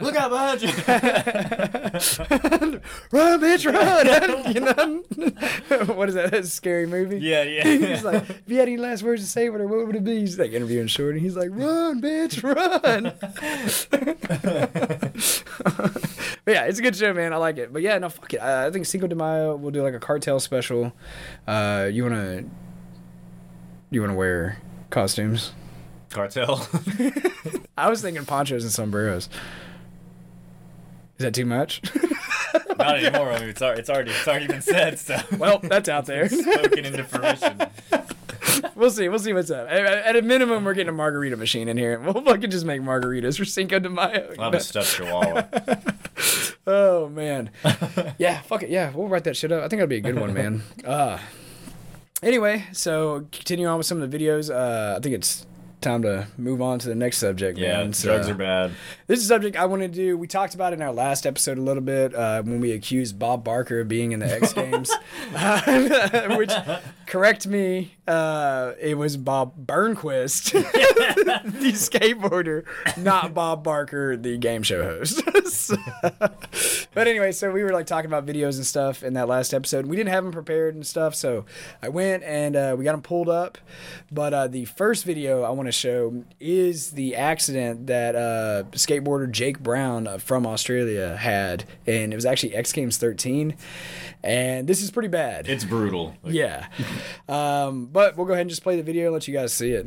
[0.00, 0.68] Look out behind you!
[3.12, 5.94] run, bitch, run, you know.
[5.94, 6.30] what is that?
[6.30, 7.18] That's a scary movie.
[7.18, 7.64] yeah, yeah.
[7.64, 10.04] He's like, if you had any last words to say with her, what would it
[10.04, 10.20] be?
[10.20, 11.18] He's like interviewing Shorty.
[11.20, 13.12] He's like, run, bitch, run.
[16.44, 17.32] but yeah, it's a good show, man.
[17.32, 17.72] I like it.
[17.72, 18.38] But yeah, no, fuck it.
[18.38, 20.92] I, I think Cinco de Mayo, we'll do like a cartel special.
[21.46, 22.44] Uh, you wanna,
[23.90, 24.58] you wanna wear
[24.90, 25.52] costumes?
[26.10, 26.66] Cartel.
[27.78, 29.28] I was thinking ponchos and sombreros.
[31.20, 31.82] Is that too much?
[32.78, 33.30] Not anymore.
[33.30, 34.98] I mean, it's, al- it's already it's already been said.
[34.98, 36.30] So well, that's out there.
[36.30, 37.60] spoken into fruition.
[38.74, 39.08] We'll see.
[39.10, 39.68] We'll see what's up.
[39.68, 42.80] At, a minimum, we're getting a margarita machine in here, and we'll fucking just make
[42.80, 44.34] margaritas for Cinco de Mayo.
[44.38, 45.44] I'll have a stuffed chihuahua.
[46.66, 47.50] Oh man.
[48.18, 48.70] yeah, fuck it.
[48.70, 49.62] Yeah, we'll write that shit up.
[49.62, 50.62] I think that'd be a good one, man.
[50.84, 51.18] Uh
[52.22, 54.50] anyway, so continue on with some of the videos.
[54.54, 55.46] Uh I think it's
[55.80, 57.92] time to move on to the next subject, Yeah, man.
[57.92, 58.72] So, drugs are bad.
[59.06, 60.16] This is a subject I want to do.
[60.16, 63.18] We talked about it in our last episode a little bit uh, when we accused
[63.18, 64.90] Bob Barker of being in the X Games,
[65.34, 66.52] Uh, which,
[67.06, 72.64] correct me, uh, it was Bob Burnquist, the skateboarder,
[72.96, 75.22] not Bob Barker, the game show host.
[75.50, 75.76] So-
[76.94, 79.86] but anyway, so we were like talking about videos and stuff in that last episode.
[79.86, 81.44] We didn't have them prepared and stuff, so
[81.82, 83.58] I went and uh, we got them pulled up.
[84.12, 89.30] But uh, the first video I want to show is the accident that uh, skateboarder
[89.30, 93.56] Jake Brown uh, from Australia had, and it was actually X Games 13.
[94.22, 95.48] And this is pretty bad.
[95.48, 96.14] It's brutal.
[96.22, 96.66] Like, yeah.
[97.28, 99.72] Um, but we'll go ahead and just play the video and let you guys see
[99.72, 99.86] it.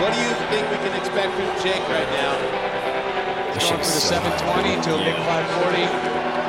[0.00, 2.32] What do you think we can expect from Jake right now?
[3.52, 6.41] This Going shit from is the 720 to a big 540.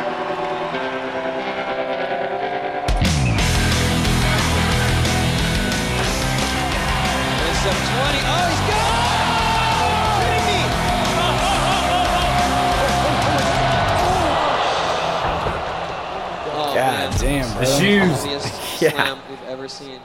[17.64, 18.18] The shoes.
[18.20, 18.90] Funniest Yeah.
[18.90, 20.02] slam we've ever seen.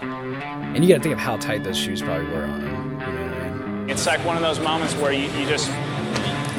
[0.00, 2.66] And you got to think of how tight those shoes probably were on him.
[2.66, 3.90] You know what I mean?
[3.90, 5.68] It's like one of those moments where you, you just,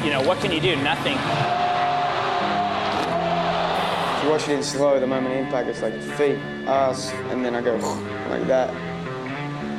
[0.02, 0.76] you know, what can you do?
[0.76, 1.12] Nothing.
[4.16, 7.44] If you watch it in slow, the moment of impact, it's like feet, ass, and
[7.44, 7.76] then I go
[8.30, 8.72] like that.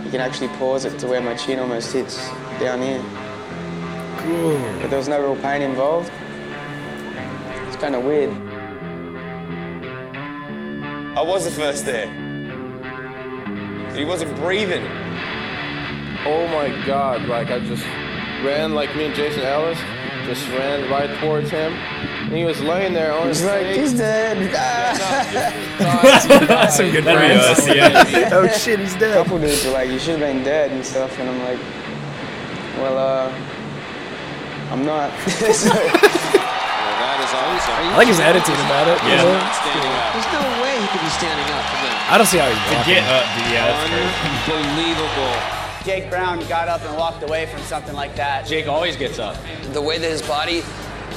[0.05, 2.29] You can actually pause it to where my chin almost hits
[2.59, 3.01] down here.
[4.19, 4.59] Cool.
[4.79, 6.11] But there was no real pain involved.
[7.67, 8.29] It's kind of weird.
[11.15, 12.07] I was the first there.
[13.95, 14.83] He wasn't breathing.
[16.27, 17.83] Oh my god, like I just
[18.43, 19.79] ran like me and Jason Ellis,
[20.25, 21.71] just ran right towards him.
[21.73, 23.77] And he was laying there on his He's like, face.
[23.77, 24.37] he's dead.
[25.79, 27.67] That's some good That'd friends.
[27.77, 28.29] yeah.
[28.33, 29.11] oh shit, he's dead.
[29.17, 31.17] A couple dudes were like, you should have been dead and stuff.
[31.19, 31.59] And I'm like,
[32.81, 33.31] well, uh,
[34.71, 35.11] I'm not.
[35.29, 36.14] So- that is awesome.
[37.33, 39.01] I like his attitude about it.
[39.03, 39.23] you Yeah.
[39.23, 39.33] know?
[39.33, 40.13] Not standing up.
[40.13, 42.07] There's no way he could be standing up from that.
[42.11, 43.73] I don't see how he's To get up, yeah.
[44.53, 45.33] Unbelievable.
[45.85, 48.45] Jake Brown got up and walked away from something like that.
[48.47, 49.37] Jake always gets up.
[49.73, 50.61] The way that his body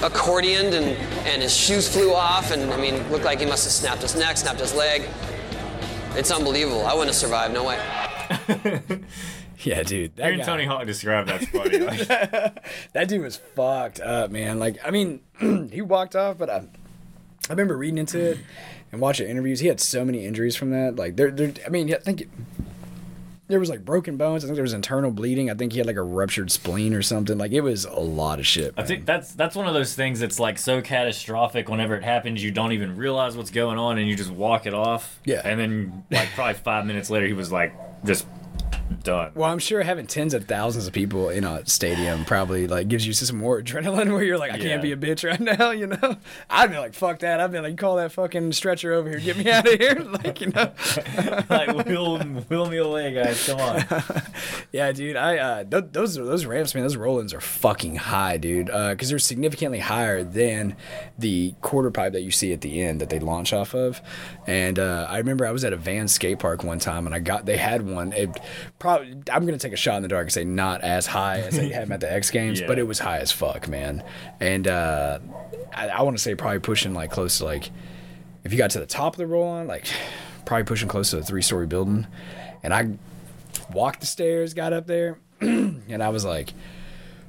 [0.01, 0.87] accordioned and,
[1.27, 4.15] and his shoes flew off, and I mean, looked like he must have snapped his
[4.15, 5.03] neck, snapped his leg.
[6.15, 6.87] It's unbelievable.
[6.87, 7.55] I wouldn't have survived.
[7.55, 7.79] No way.
[9.63, 10.17] Yeah, dude.
[10.17, 11.79] That Hearing guy- Tony Hawk describe that's funny.
[11.89, 12.07] Like,
[12.93, 14.59] that dude was fucked up, man.
[14.59, 15.21] Like, I mean,
[15.73, 18.39] he walked off, but I, I remember reading into it
[18.93, 19.61] and watching interviews.
[19.61, 20.97] He had so many injuries from that.
[20.97, 21.53] Like, there, there.
[21.67, 22.29] I mean, I think it,
[23.49, 24.45] there was like broken bones.
[24.45, 25.51] I think there was internal bleeding.
[25.51, 27.39] I think he had like a ruptured spleen or something.
[27.39, 28.75] Like, it was a lot of shit.
[28.77, 31.69] I think that's that's one of those things that's like so catastrophic.
[31.69, 34.75] Whenever it happens, you don't even realize what's going on, and you just walk it
[34.75, 35.19] off.
[35.25, 35.41] Yeah.
[35.45, 38.27] And then like probably five minutes later, he was like just
[39.03, 39.33] done.
[39.35, 43.07] Well, I'm sure having tens of thousands of people in a stadium probably like gives
[43.07, 44.63] you some more adrenaline where you're like, I Yeah.
[44.69, 46.17] can't be a bitch right now, you know?
[46.51, 47.41] I'd be like, fuck that.
[47.41, 50.41] I'd be like, call that fucking stretcher over here, get me out of here, like
[50.41, 50.73] you know.
[51.49, 53.47] like wheel wheel me away, guys.
[53.47, 53.85] Come on.
[54.73, 55.17] yeah, dude.
[55.17, 56.83] I uh, th- those those ramps, man.
[56.85, 58.67] Those roll-ins are fucking high, dude.
[58.67, 60.77] Because they're significantly higher than
[61.19, 64.01] the quarter pipe that you see at the end that they launch off of.
[64.47, 67.19] And uh, I remember I was at a Van skate park one time, and I
[67.19, 68.13] got they had one.
[68.13, 68.39] It
[68.79, 71.57] probably I'm gonna take a shot in the dark and say not as high as
[71.57, 74.03] they had at the X Games, but it was high as fuck, man.
[74.41, 75.19] And uh,
[75.75, 77.71] I, I want to say probably pushing like close to like
[78.45, 79.87] if you got to the top of the roll on, like
[80.45, 82.07] probably pushing close to a three story building.
[82.63, 82.91] And I
[83.73, 86.53] walked the stairs, got up there, and I was like,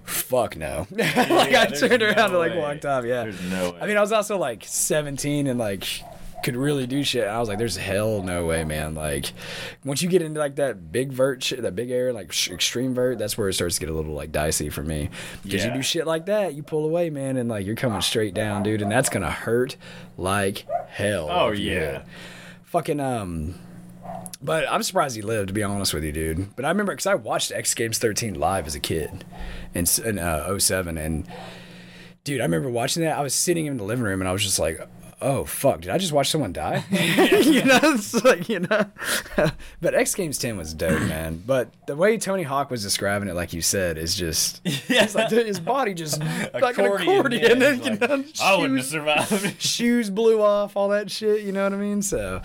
[0.04, 0.88] fuck no.
[0.92, 3.06] like I there's turned around no and like walked off.
[3.06, 3.24] Yeah.
[3.24, 3.80] There's no way.
[3.82, 6.04] I mean, I was also like 17 and like
[6.44, 7.24] could really do shit.
[7.24, 8.96] And I was like, there's hell no way, man.
[8.96, 9.34] Like
[9.84, 12.94] once you get into like that big vert shit, that big air, like sh- extreme
[12.94, 15.10] vert, that's where it starts to get a little like dicey for me.
[15.44, 18.34] Because you do shit like that, you pull away, man, and like you're coming straight
[18.34, 19.76] down, dude, and that's gonna hurt
[20.18, 21.28] like hell.
[21.30, 22.04] Oh, yeah.
[22.66, 23.56] Fucking um.
[24.42, 26.56] But I'm surprised he lived, to be honest with you, dude.
[26.56, 29.26] But I remember because I watched X Games 13 live as a kid
[29.74, 30.98] in, in uh, 07.
[30.98, 31.28] And
[32.24, 33.18] dude, I remember watching that.
[33.18, 34.80] I was sitting in the living room and I was just like,
[35.22, 36.84] oh, fuck, did I just watch someone die?
[36.92, 38.86] you know, it's like, you know.
[39.82, 41.44] but X Games 10 was dope, man.
[41.46, 45.30] But the way Tony Hawk was describing it, like you said, is just, it's like
[45.30, 47.42] his body just like an Accordion, accordion.
[47.44, 49.62] yeah, and, he's you like, know, I wouldn't have shoes- survived.
[49.62, 51.42] shoes blew off, all that shit.
[51.42, 52.02] You know what I mean?
[52.02, 52.42] So,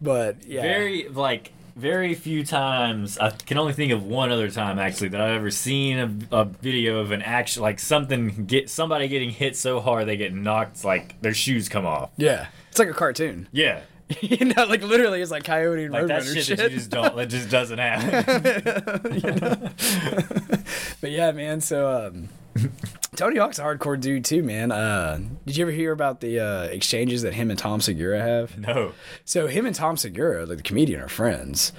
[0.00, 3.18] but yeah, Very like very few times.
[3.18, 5.98] I can only think of one other time actually that I've ever seen
[6.32, 10.16] a, a video of an action like something get somebody getting hit so hard they
[10.16, 12.10] get knocked like their shoes come off.
[12.16, 13.46] yeah, it's like a cartoon.
[13.52, 13.82] Yeah.
[14.20, 16.58] you know, like literally, it's like Coyote and Like that Roadrunner shit, shit.
[16.58, 19.70] that you just don't that just doesn't happen.
[21.00, 21.60] But yeah, man.
[21.60, 22.28] So um,
[23.16, 24.72] Tony Hawk's a hardcore dude too, man.
[24.72, 28.58] Uh, did you ever hear about the uh, exchanges that him and Tom Segura have?
[28.58, 28.92] No.
[29.24, 31.72] So him and Tom Segura, like the comedian, are friends,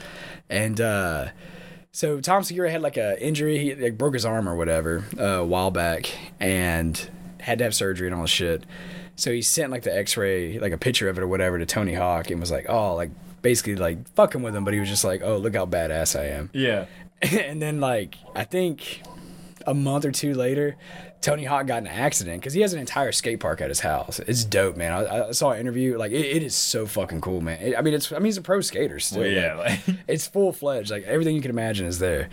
[0.50, 1.28] and uh,
[1.92, 5.24] so Tom Segura had like a injury, he like broke his arm or whatever uh,
[5.24, 7.10] a while back, and
[7.40, 8.66] had to have surgery and all this shit.
[9.16, 11.94] So he sent like the X-ray, like a picture of it or whatever, to Tony
[11.94, 13.10] Hawk, and was like, "Oh, like
[13.42, 16.26] basically like fucking with him," but he was just like, "Oh, look how badass I
[16.26, 16.86] am." Yeah.
[17.22, 19.02] and then like I think
[19.68, 20.76] a month or two later,
[21.22, 23.82] Tony Hawk got in an accident because he has an entire skate park at his
[23.82, 24.20] house.
[24.20, 24.92] It's dope, man.
[24.94, 25.98] I, I saw an interview.
[25.98, 27.60] Like it, it is so fucking cool, man.
[27.62, 29.22] It- I mean, it's I mean he's a pro skater still.
[29.22, 30.90] Well, yeah, like, it's full fledged.
[30.90, 32.30] Like everything you can imagine is there.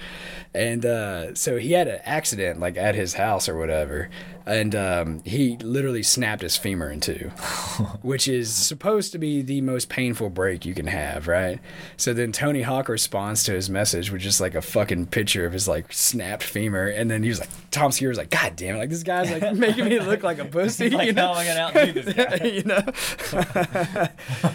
[0.54, 4.08] And uh, so he had an accident like at his house or whatever,
[4.46, 7.28] and um, he literally snapped his femur in two,
[8.02, 11.58] which is supposed to be the most painful break you can have, right?
[11.96, 15.52] So then Tony Hawk responds to his message with just like a fucking picture of
[15.52, 18.76] his like snapped femur, and then he was like, Tom Segura was like, God damn
[18.76, 21.32] it, like this guy's like making me look like a pussy, Like, you know?
[21.32, 22.44] how am I gonna outdo this guy?
[22.46, 22.62] you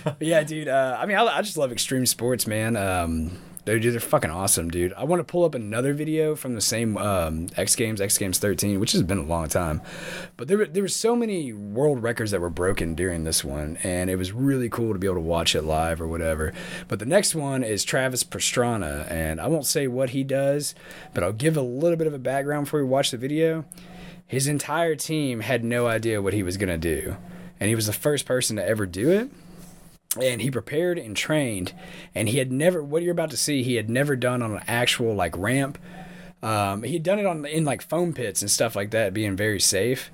[0.08, 0.14] know?
[0.20, 0.68] Yeah, dude.
[0.68, 2.76] Uh, I mean, I, I just love extreme sports, man.
[2.76, 3.32] Um,
[3.78, 4.94] Dude, they're fucking awesome, dude.
[4.94, 8.40] I want to pull up another video from the same um, X Games, X Games
[8.40, 9.82] 13, which has been a long time.
[10.38, 13.78] But there were there were so many world records that were broken during this one,
[13.84, 16.52] and it was really cool to be able to watch it live or whatever.
[16.88, 20.74] But the next one is Travis Pastrana, and I won't say what he does,
[21.14, 23.66] but I'll give a little bit of a background before we watch the video.
[24.26, 27.18] His entire team had no idea what he was gonna do,
[27.60, 29.30] and he was the first person to ever do it
[30.20, 31.74] and he prepared and trained
[32.16, 34.64] and he had never what you're about to see he had never done on an
[34.68, 35.78] actual like ramp.
[36.42, 39.60] Um, he'd done it on in like foam pits and stuff like that being very
[39.60, 40.10] safe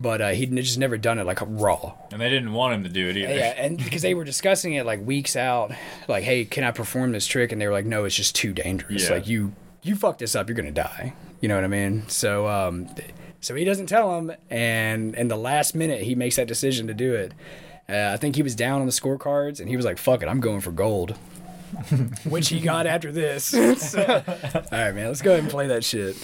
[0.00, 1.94] but uh, he'd just never done it like raw.
[2.10, 3.34] And they didn't want him to do it either.
[3.34, 5.72] yeah and because they were discussing it like weeks out
[6.08, 7.52] like hey can i perform this trick?
[7.52, 9.04] And they were like no it's just too dangerous.
[9.08, 9.16] Yeah.
[9.16, 9.52] like you
[9.82, 11.12] you fuck this up you're gonna die.
[11.40, 12.08] You know what i mean?
[12.08, 12.88] So um
[13.40, 16.94] so he doesn't tell him and in the last minute he makes that decision to
[16.94, 17.34] do it
[17.88, 20.28] uh, i think he was down on the scorecards and he was like fuck it
[20.28, 21.12] i'm going for gold
[22.24, 23.44] which he got after this
[23.78, 26.16] So- all right man let's go ahead and play that shit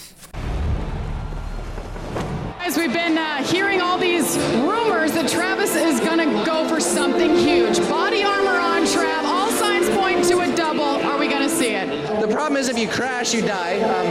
[2.59, 6.79] Guys, we've been uh, hearing all these rumors that Travis is going to go for
[6.79, 7.79] something huge.
[7.88, 9.25] Body armor on Trav.
[9.25, 10.85] All signs point to a double.
[10.85, 11.88] Are we going to see it?
[12.20, 13.81] The problem is if you crash, you die.
[13.81, 14.11] Um,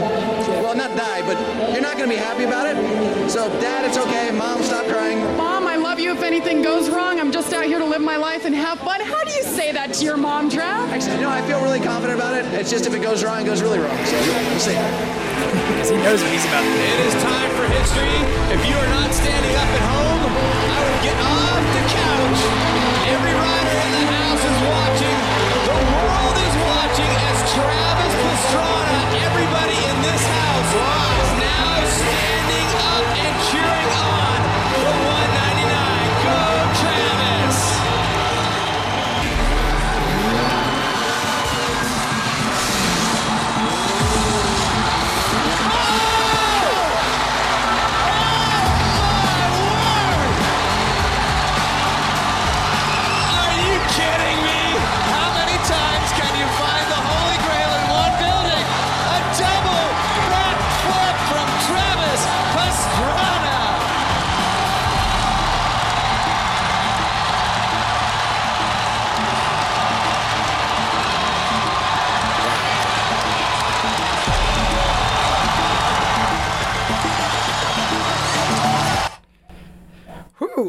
[0.62, 3.30] well, not die, but you're not going to be happy about it.
[3.30, 4.30] So, Dad, it's okay.
[4.36, 4.99] Mom, stop crying.
[7.60, 9.00] Out here to live my life and have fun.
[9.04, 10.88] How do you say that to your mom, Trav?
[10.88, 12.48] Actually, you know, I feel really confident about it.
[12.56, 14.00] It's just if it goes wrong, it goes really wrong.
[14.08, 14.80] So, we'll see.
[15.68, 16.80] Because he knows what he's about to do.
[16.80, 18.16] It is time for history.
[18.48, 20.32] If you are not standing up at home,
[20.72, 22.40] I would get off the couch.
[23.12, 25.18] Every rider in the house is watching.
[25.68, 33.04] The world is watching as Travis Pastrana, everybody in this house, is now standing up
[33.20, 34.19] and cheering on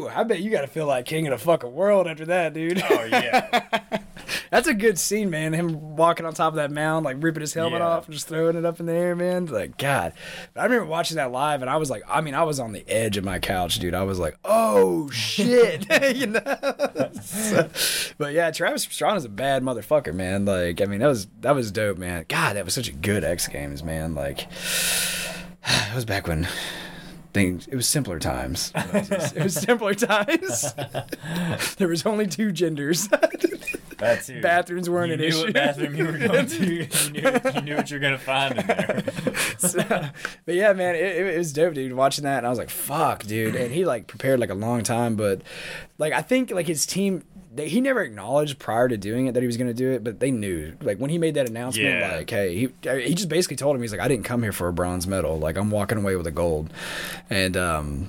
[0.02, 2.54] Whew, I bet you got to feel like king of the fucking world after that,
[2.54, 2.82] dude.
[2.82, 3.62] Oh yeah.
[4.50, 5.52] That's a good scene, man.
[5.54, 7.86] Him walking on top of that mound, like ripping his helmet Yeah.
[7.88, 9.46] off and just throwing it up in the air, man.
[9.46, 10.12] Like, God.
[10.52, 12.72] But I remember watching that live and I was like, I mean, I was on
[12.72, 13.94] the edge of my couch, dude.
[13.94, 15.86] I was like, oh, shit.
[16.16, 17.10] you know?
[17.22, 17.70] So-
[18.18, 20.44] but yeah, Travis Pastrana's a bad motherfucker, man.
[20.44, 22.24] Like, I mean, that was that was dope, man.
[22.28, 24.14] God, that was such a good X Games, man.
[24.14, 24.42] Like,
[25.64, 26.46] it was back when
[27.32, 30.74] things it was simpler times it was, it was simpler times
[31.78, 33.08] there was only two genders
[33.98, 34.42] That's it.
[34.42, 36.66] bathrooms weren't you an knew issue What bathroom you were going to.
[36.72, 37.20] You knew,
[37.54, 39.02] you knew what you were gonna find in there.
[39.62, 39.78] So,
[40.44, 41.92] but yeah, man, it, it, was dope, dude.
[41.92, 44.82] Watching that, and I was like, "Fuck, dude!" And he like prepared like a long
[44.82, 45.42] time, but
[45.98, 47.22] like I think like his team,
[47.54, 50.20] they, he never acknowledged prior to doing it that he was gonna do it, but
[50.20, 50.74] they knew.
[50.82, 52.16] Like when he made that announcement, Yeah.
[52.16, 52.68] like, hey, he
[53.02, 55.38] he just basically told him he's like, "I didn't come here for a bronze medal.
[55.38, 56.70] Like I'm walking away with a gold,"
[57.30, 58.08] and um.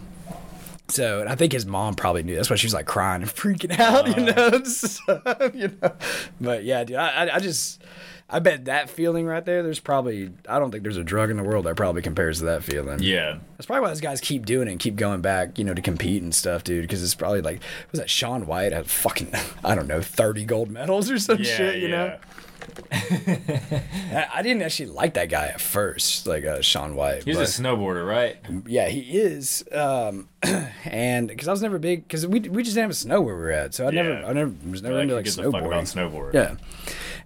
[0.90, 2.36] So, and I think his mom probably knew.
[2.36, 4.60] That's why she was like crying and freaking out, you know.
[4.66, 5.94] So, you know,
[6.42, 7.82] but yeah, dude, I, I, I just,
[8.30, 9.62] I bet that feeling right there.
[9.62, 12.46] There's probably, I don't think there's a drug in the world that probably compares to
[12.46, 13.00] that feeling.
[13.02, 13.38] Yeah.
[13.58, 15.82] that's probably why those guys keep doing it and keep going back, you know, to
[15.82, 16.82] compete and stuff, dude.
[16.84, 17.60] Because it's probably like,
[17.92, 19.32] was that Shaun White had fucking,
[19.64, 22.06] I don't know, thirty gold medals or some Yeah, shit, you know.
[22.06, 22.16] yeah.
[22.16, 22.43] I,
[22.92, 27.24] I didn't actually like that guy at first, like uh, Shaun White.
[27.24, 28.38] He's a snowboarder, right?
[28.68, 29.64] yeah, he is.
[29.72, 30.30] Um,
[30.86, 33.36] and because I was never big, because we we just didn't have a snow where
[33.36, 35.44] we were at, so I never, I never was never Like, into like gives a
[35.44, 36.12] fuck snowboarding.
[36.12, 36.34] snowboard?
[36.34, 36.56] Yeah,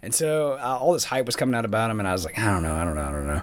[0.02, 2.38] and so uh, all this hype was coming out about him, and I was like,
[2.40, 3.42] I don't know, I don't know, I don't know.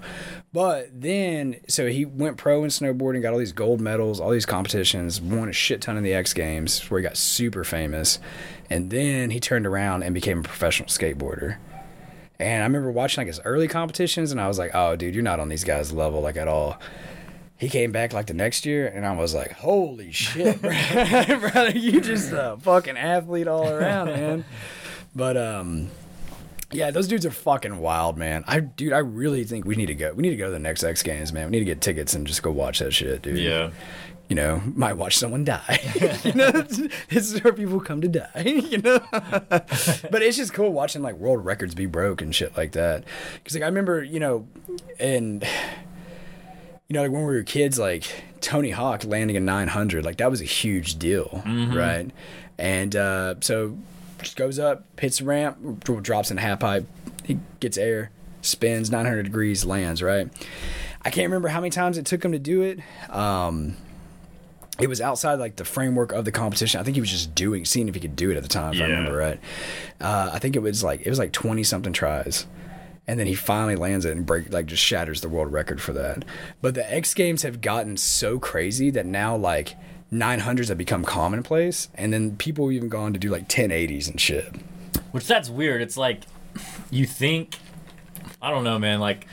[0.52, 4.46] But then, so he went pro in snowboarding, got all these gold medals, all these
[4.46, 8.18] competitions, won a shit ton in the X Games, where he got super famous,
[8.70, 11.56] and then he turned around and became a professional skateboarder.
[12.38, 15.22] And I remember watching like his early competitions, and I was like, "Oh, dude, you're
[15.22, 16.78] not on these guys' level like at all."
[17.56, 20.70] He came back like the next year, and I was like, "Holy shit, bro.
[21.38, 21.70] brother!
[21.70, 24.44] You just a fucking athlete all around, man."
[25.14, 25.90] But um,
[26.72, 28.42] Yeah, those dudes are fucking wild, man.
[28.48, 30.12] I dude, I really think we need to go.
[30.12, 31.46] We need to go to the next X Games, man.
[31.46, 33.38] We need to get tickets and just go watch that shit, dude.
[33.38, 33.70] Yeah.
[34.28, 35.80] You know, might watch someone die.
[36.24, 38.30] you know, this is where people come to die.
[38.70, 42.72] You know, but it's just cool watching like world records be broke and shit like
[42.72, 43.04] that.
[43.34, 44.48] Because like I remember, you know,
[44.98, 45.42] and
[46.88, 48.04] you know, like when we were kids, like
[48.40, 51.74] Tony Hawk landing a 900, like that was a huge deal, Mhm.
[51.74, 52.10] right?
[52.58, 53.76] And uh, so
[54.22, 56.86] just goes up, hits the ramp, drops in a half pipe,
[57.24, 58.10] he gets air,
[58.42, 60.28] spins 900 degrees, lands, right?
[61.02, 62.80] I can't remember how many times it took him to do it.
[63.10, 63.76] Um,
[64.78, 66.80] it was outside like the framework of the competition.
[66.80, 68.74] I think he was just doing, seeing if he could do it at the time.
[68.74, 69.40] If I remember right.
[70.00, 72.46] Uh, I think it was like it was like twenty something tries,
[73.06, 75.92] and then he finally lands it and break like just shatters the world record for
[75.92, 76.24] that.
[76.60, 79.76] But the X Games have gotten so crazy that now like
[80.12, 84.20] 900s have become commonplace, and then people have even gone to do like 1080s and
[84.20, 84.54] shit.
[85.12, 85.82] Which that's weird.
[85.82, 86.22] It's like
[86.90, 87.56] you think
[88.42, 89.26] I don't know, man, like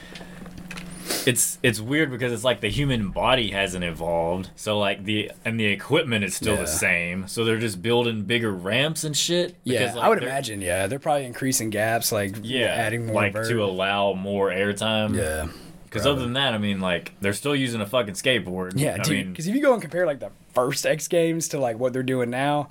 [1.28, 4.49] it's it's weird because it's like the human body hasn't evolved.
[4.55, 6.62] So like the and the equipment is still Yeah.
[6.62, 7.28] the same.
[7.28, 9.55] So they're just building bigger ramps and shit.
[9.64, 10.62] Yeah, like, I would imagine.
[10.62, 15.16] Yeah, they're probably increasing gaps, like Yeah, adding more like to allow more airtime.
[15.16, 15.47] Yeah,
[15.86, 18.74] Because other than that, I mean, like they're still using a fucking skateboard.
[18.76, 19.30] Yeah, I dude.
[19.32, 22.03] Because if you go and compare like the first X Games to like what they're
[22.03, 22.70] doing now,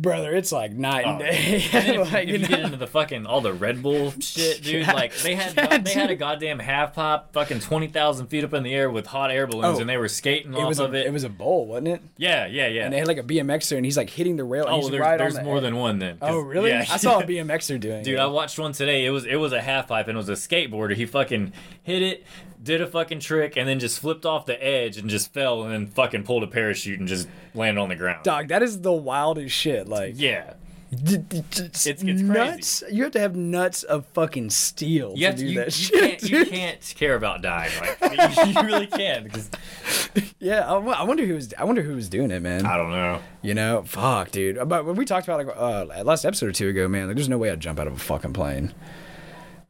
[0.00, 1.64] brother, it's like night and Oh, day.
[1.72, 4.62] And if, Like, if you you get into the fucking all the Red Bull shit,
[4.62, 4.92] dude, Yeah.
[4.92, 8.54] like they had Yeah, they had a goddamn half pop, fucking twenty thousand feet up
[8.54, 10.78] in the air with hot air balloons, Oh, and they were skating it off was
[10.78, 11.06] of a, it.
[11.06, 12.02] it was a bowl, wasn't it?
[12.16, 12.84] yeah, yeah, yeah.
[12.84, 14.66] And they had like a BMXer, and he's like hitting the rail.
[14.66, 15.62] and oh, there's, there's the more edge.
[15.62, 16.18] than one then.
[16.22, 16.70] Oh, really?
[16.70, 18.20] Yeah, I saw a BMXer doing Dude, it.
[18.20, 19.04] I watched one today.
[19.04, 20.94] It was it was a half pipe and it was a skateboarder.
[20.94, 22.24] He fucking hit it,
[22.62, 25.72] did a fucking trick, and then just flipped off the edge and just fell and
[25.72, 28.22] then fucking pulled a parachute and just landed on the ground.
[28.24, 29.88] Dog, that is the wildest shit.
[29.88, 30.54] Like, Yeah.
[30.92, 32.82] it's, it's nuts.
[32.90, 36.18] You have to have nuts of fucking steel You, to do you, that you shit.
[36.20, 37.70] can't, you can't care about dying.
[37.80, 39.48] Like you, really can't because
[40.40, 41.54] Yeah, I, I wonder who was.
[41.56, 42.66] I wonder who was doing it, man.
[42.66, 43.20] I don't know.
[43.42, 44.68] You know, fuck, dude.
[44.68, 47.28] But when we talked about like uh, last episode or two ago, man, like there's
[47.28, 48.72] no way I'd jump out of a fucking plane.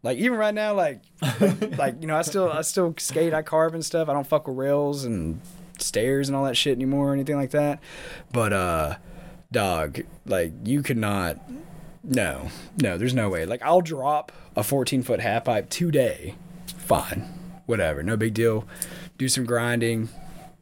[0.03, 1.03] Like even right now, like,
[1.79, 4.09] like you know, I still I still skate, I carve and stuff.
[4.09, 5.41] I don't fuck with rails and
[5.79, 7.81] stairs and all that shit anymore or anything like that.
[8.33, 8.97] But uh,
[9.53, 11.39] dog, like you could not.
[12.03, 12.49] No,
[12.81, 13.45] no, there's no way.
[13.45, 16.35] Like I'll drop a 14 foot half pipe today.
[16.67, 17.29] Fine,
[17.67, 18.67] whatever, no big deal.
[19.19, 20.09] Do some grinding,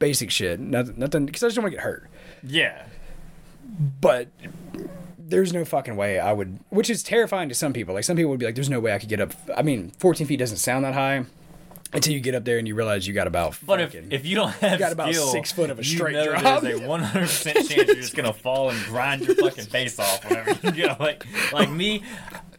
[0.00, 0.58] basic shit.
[0.58, 2.08] Nothing, nothing, because I just don't want to get hurt
[2.42, 2.84] yeah.
[4.00, 4.28] but
[5.28, 7.94] there's no fucking way I would, which is terrifying to some people.
[7.94, 9.92] Like some people would be like, "There's no way I could get up." I mean,
[9.98, 11.26] 14 feet doesn't sound that high
[11.92, 13.58] until you get up there and you realize you got about.
[13.64, 16.12] But if, fucking- if you don't have got about skill, six foot of a straight
[16.14, 16.62] you know drop.
[16.62, 20.24] There's a 100 percent chance you're just gonna fall and grind your fucking face off
[20.28, 22.02] whenever you get like like me.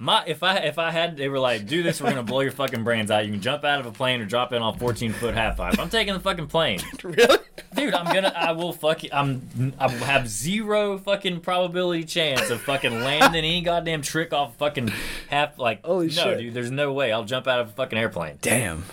[0.02, 2.52] My if I if I had they were like do this we're gonna blow your
[2.54, 3.26] fucking brains out.
[3.26, 5.78] You can jump out of a plane or drop in on 14 foot half pipe.
[5.78, 6.80] I'm taking the fucking plane.
[7.04, 7.38] really?
[7.76, 9.10] Dude, I'm gonna I will fuck you.
[9.12, 14.56] I'm I will have zero fucking probability chance of fucking landing any goddamn trick off
[14.56, 14.88] fucking
[15.30, 16.40] half like Holy no shit.
[16.40, 16.54] dude.
[16.54, 18.38] There's no way I'll jump out of a fucking airplane.
[18.42, 18.86] Damn.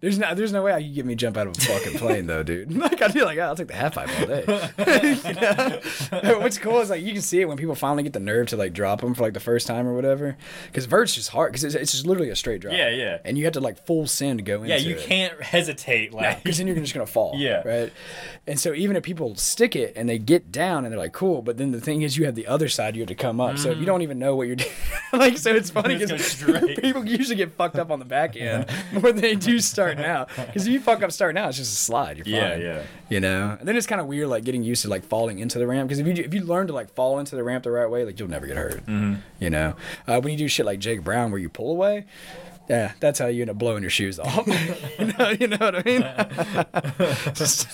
[0.00, 2.26] There's no, there's no way I could get me jump out of a fucking plane
[2.26, 2.72] though, dude.
[2.78, 4.44] Like I'd be like, "Yeah, I'll take the half pipe all day.
[5.28, 6.38] You know?
[6.40, 8.56] What's cool is like you can see it when people finally get the nerve to
[8.56, 10.36] like drop them for like the first time or whatever.
[10.66, 12.74] Because vert's just hard because it's, it's just literally a straight drop.
[12.74, 13.18] Yeah, yeah.
[13.24, 14.68] And you have to like full send to go in.
[14.68, 15.00] Yeah, you it.
[15.00, 17.32] can't hesitate like because then you're just gonna fall.
[17.36, 17.66] Yeah.
[17.66, 17.92] Right.
[18.46, 21.42] And so even if people stick it and they get down and they're like, cool,
[21.42, 23.58] but then the thing is, you have the other side you have to come up.
[23.58, 23.86] So if you mm.
[23.86, 24.70] don't even know what you're doing,
[25.12, 26.44] like, so it's funny because
[26.78, 29.58] people usually get fucked up on the back end more than they do
[29.96, 30.28] starting out.
[30.48, 32.18] Because if you fuck up starting out, it's just a slide.
[32.18, 32.60] You're Yeah, fine.
[32.60, 32.66] yeah.
[32.76, 32.82] yeah.
[33.08, 33.56] You know.
[33.58, 35.88] And then it's kind of weird, like getting used to like falling into the ramp.
[35.88, 38.04] Because if you if you learn to like fall into the ramp the right way,
[38.04, 38.84] like you'll never get hurt.
[38.86, 39.20] Mhm.
[39.40, 39.74] You know.
[40.06, 42.06] Uh, when you do shit like Jake Brown, where you pull away.
[42.70, 44.46] Yeah, that's how you end up blowing your shoes off.
[44.98, 46.02] you, know, you know what I mean?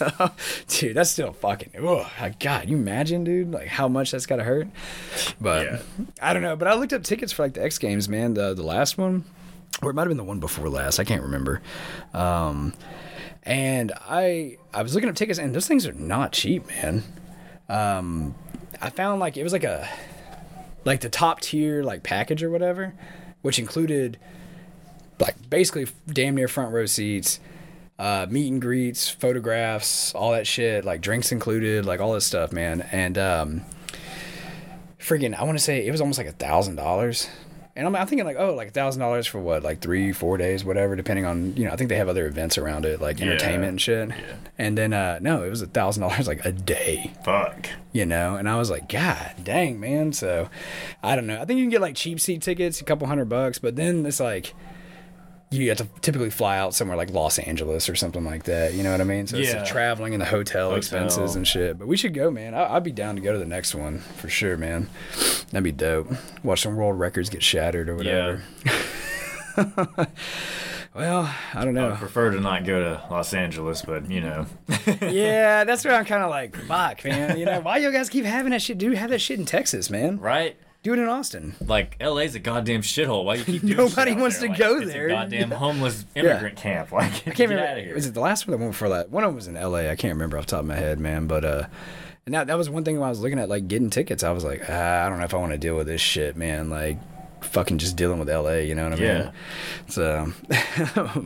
[0.00, 0.28] Uh,
[0.68, 1.70] dude, that's still fucking.
[1.80, 2.08] Oh,
[2.38, 4.68] God, you imagine, dude, like how much that's got to hurt.
[5.40, 5.82] But
[6.22, 6.54] I don't know.
[6.56, 8.34] But I looked up tickets for like the X Games, man.
[8.34, 9.24] The the last one,
[9.82, 10.98] or it might have been the one before last.
[10.98, 11.60] I can't remember.
[12.12, 12.74] Um,
[13.42, 17.02] and I I was looking up tickets, and those things are not cheap, man.
[17.68, 18.34] Um,
[18.80, 19.88] I found like it was like a
[20.84, 22.94] like the top tier like package or whatever,
[23.42, 24.18] which included
[25.18, 27.40] like basically damn near front row seats,
[27.98, 32.52] uh, meet and greets, photographs, all that shit, like drinks included, like all this stuff,
[32.52, 32.82] man.
[32.92, 33.62] And um,
[34.98, 37.28] freaking, I want to say it was almost like a thousand dollars.
[37.76, 40.36] And I'm, I'm thinking like, oh, like a thousand dollars for what, like three, four
[40.36, 41.72] days, whatever, depending on you know.
[41.72, 44.08] I think they have other events around it, like entertainment and shit.
[44.10, 44.36] Yeah.
[44.58, 47.12] And then uh no, it was a thousand dollars like a day.
[47.24, 47.68] Fuck.
[47.92, 50.12] You know, and I was like, God dang, man.
[50.12, 50.48] So
[51.02, 51.40] I don't know.
[51.40, 54.06] I think you can get like cheap seat tickets, a couple hundred bucks, but then
[54.06, 54.54] it's like
[55.62, 58.74] you have to typically fly out somewhere like Los Angeles or something like that.
[58.74, 59.26] You know what I mean?
[59.26, 59.60] So it's Yeah.
[59.60, 60.76] the traveling and the hotel, Hotel.
[60.78, 61.78] expenses and shit.
[61.78, 62.54] But we should go, man.
[62.54, 64.88] I- I'd be down to go to the next one for sure, man.
[65.50, 66.12] That'd be dope.
[66.42, 68.42] Watch some world records get shattered or whatever.
[68.64, 68.72] Yeah.
[70.94, 71.88] well, I don't I know.
[71.90, 74.46] would prefer to not go to Los Angeles, but you know.
[75.00, 77.38] yeah, that's where I'm kind of like, fuck, man.
[77.38, 78.78] You know, why you guys keep having that shit?
[78.78, 80.18] Do have that shit in Texas, man.
[80.18, 80.56] Right?
[80.84, 81.54] Do it in Austin.
[81.66, 83.24] Like LA's a goddamn shithole.
[83.24, 84.46] Why you keep doing Nobody wants there?
[84.48, 85.06] to Like, go it's there.
[85.06, 85.56] A goddamn Yeah.
[85.58, 86.22] homeless Yeah.
[86.22, 86.92] immigrant camp.
[86.92, 87.66] Like I can't get remember.
[87.70, 87.94] out of here.
[87.94, 89.10] Was it the last one or the one before that?
[89.10, 89.90] One of them was in L.A.
[89.90, 91.26] I can't remember off the top of my head, man.
[91.26, 91.66] But uh,
[92.26, 94.22] and that that was one thing when I was looking at like getting tickets.
[94.22, 96.36] I was like, ah, I don't know if I want to deal with this shit,
[96.36, 96.68] man.
[96.70, 96.98] Like,
[97.44, 98.66] fucking just dealing with L.A.
[98.66, 99.18] You know what I Yeah.
[99.24, 99.32] mean?
[99.88, 100.32] So,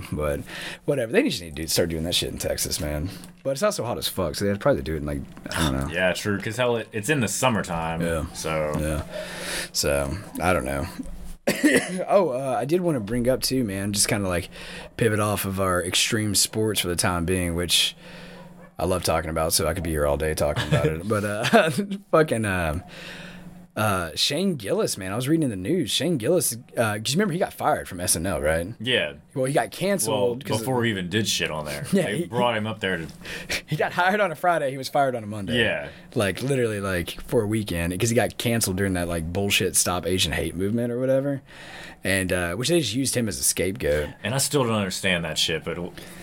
[0.13, 0.41] but
[0.85, 1.13] whatever.
[1.13, 3.09] They just need to do, start doing that shit in Texas, man.
[3.43, 5.21] But it's also hot as fuck, so they'd probably do it in like
[5.57, 5.95] I don't know.
[5.95, 6.37] Yeah, true.
[6.37, 8.01] Because hell, it, it's in the summertime.
[8.03, 8.27] Yeah.
[8.35, 9.03] So Yeah.
[9.73, 10.87] So I don't know.
[12.09, 13.93] oh, uh, I did want to bring up too, man.
[13.93, 14.51] Just kind of like
[14.97, 17.97] pivot off of our extreme sports for the time being, which
[18.79, 19.53] I love talking about.
[19.55, 21.09] So I could be here all day talking about it.
[21.09, 21.71] But uh,
[22.11, 22.91] fucking um, uh,
[24.17, 25.13] Shane Gillis, man.
[25.13, 25.91] I was reading in the news.
[25.91, 28.75] Shane Gillis, because you remember he got fired from SNL, right?
[28.81, 29.15] Yeah.
[29.35, 32.17] Well, he got Well, canceled 'cause- before he even did shit on there, Yeah, they
[32.19, 33.07] he- brought him up there to.
[33.67, 34.71] he got hired on a Friday.
[34.71, 35.61] He was fired on a Monday.
[35.63, 35.89] Yeah.
[36.15, 40.07] like literally like for a weekend because he got canceled during that like bullshit stop
[40.07, 41.43] Asian hate movement or whatever,
[42.03, 44.09] and uh, which they just used him as a scapegoat.
[44.25, 45.77] And I still don't understand that shit, but,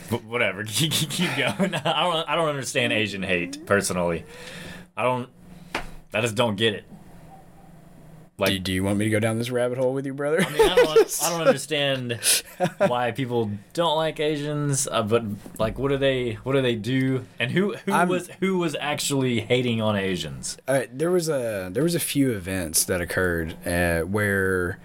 [0.10, 0.64] but whatever.
[0.68, 0.92] Keep
[1.38, 1.76] going.
[1.76, 2.30] I don't.
[2.30, 4.26] I don't understand Asian hate personally.
[4.98, 5.30] I don't.
[6.14, 6.86] I just don't get it.
[8.38, 10.42] Like, do, do you want me to go down this rabbit hole with you, brother?
[10.42, 12.20] I mean, I don't, I don't understand
[12.80, 15.24] why people don't like Asians, uh, but
[15.58, 18.76] like, what do they, what do they do, and who, who I'm- was, who was
[18.80, 20.58] actually hating on Asians?
[20.68, 24.80] uh, there was a there was a few events that occurred uh, where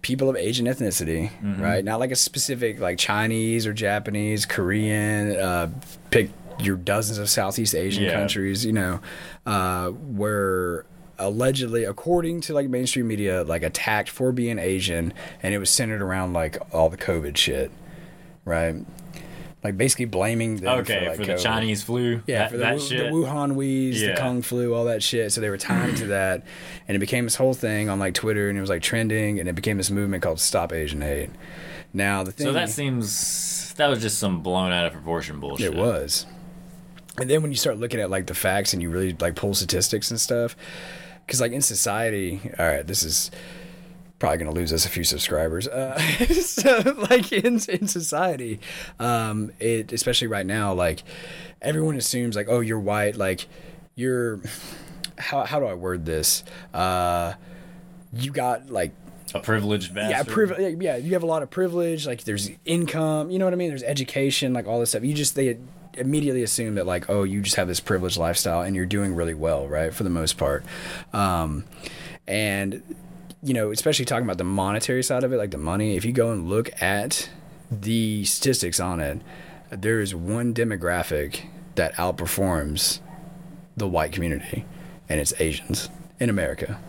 [0.00, 1.60] people of Asian ethnicity, Mhm.
[1.60, 1.84] right?
[1.84, 5.36] Not like a specific like Chinese or Japanese, Korean.
[5.36, 5.70] Uh,
[6.10, 6.30] pick
[6.60, 8.12] your dozens of Southeast Asian Yeah.
[8.14, 9.00] countries, you know,
[9.44, 10.86] uh, were
[11.18, 15.12] allegedly, according to like mainstream media, like attacked for being Asian,
[15.42, 17.70] and it was centered around like all the COVID shit,
[18.44, 18.76] right?
[19.64, 21.42] Like basically blaming them Okay, for, like, for the COVID.
[21.42, 22.98] Chinese flu, Yeah, that- for the, that Wu- shit.
[22.98, 24.14] the Wuhan wheeze, Yeah.
[24.14, 25.32] the Kung flu, all that shit.
[25.32, 26.44] So they were tied to that,
[26.86, 29.48] and it became this whole thing on like Twitter, and it was like trending, and
[29.48, 31.30] it became this movement called Stop Asian Hate.
[31.92, 35.72] Now the thing, So that seems that was just some blown out of proportion bullshit.
[35.72, 36.26] it was.
[37.20, 39.52] And then when you start looking at like the facts and you really like pull
[39.54, 40.54] statistics and stuff,
[41.28, 43.30] because like in society, all right, this is
[44.18, 45.68] probably going to lose us a few subscribers.
[45.68, 45.98] Uh,
[46.40, 48.60] so like in in society,
[48.98, 51.02] um, it especially right now, like
[51.60, 53.46] everyone assumes like, oh, you're white, like
[53.94, 54.40] you're.
[55.18, 56.44] How how do I word this?
[56.72, 57.34] Uh,
[58.12, 58.92] you got like
[59.34, 60.32] a privileged yeah, bastard.
[60.32, 62.06] priv- yeah, you have a lot of privilege.
[62.06, 63.68] Like there's income, you know what I mean.
[63.68, 65.04] There's education, like all this stuff.
[65.04, 65.58] You just they
[65.98, 69.34] immediately assume that like, oh, you just have this privileged lifestyle and you're doing really
[69.34, 69.92] well, right?
[69.92, 70.64] For the most part,
[71.12, 71.64] um,
[72.26, 72.82] and
[73.42, 75.96] you know, especially talking about the monetary side of it, like the money.
[75.96, 77.30] If you go and look at
[77.70, 79.20] the statistics on it,
[79.70, 81.42] there is one demographic
[81.74, 83.00] that outperforms
[83.76, 84.64] the white community,
[85.08, 85.88] and it's Asians
[86.18, 86.80] in America.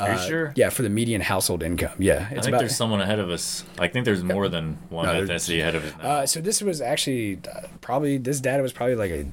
[0.00, 0.52] Are you Uh, sure?
[0.54, 1.90] Yeah, for the median household income.
[1.98, 2.58] Yeah, I it's think about.
[2.60, 3.64] there's someone ahead of us.
[3.80, 5.92] I think there's more than one No, ethnicity ahead of us.
[6.00, 9.26] Uh, so this was actually uh, probably this data was probably like a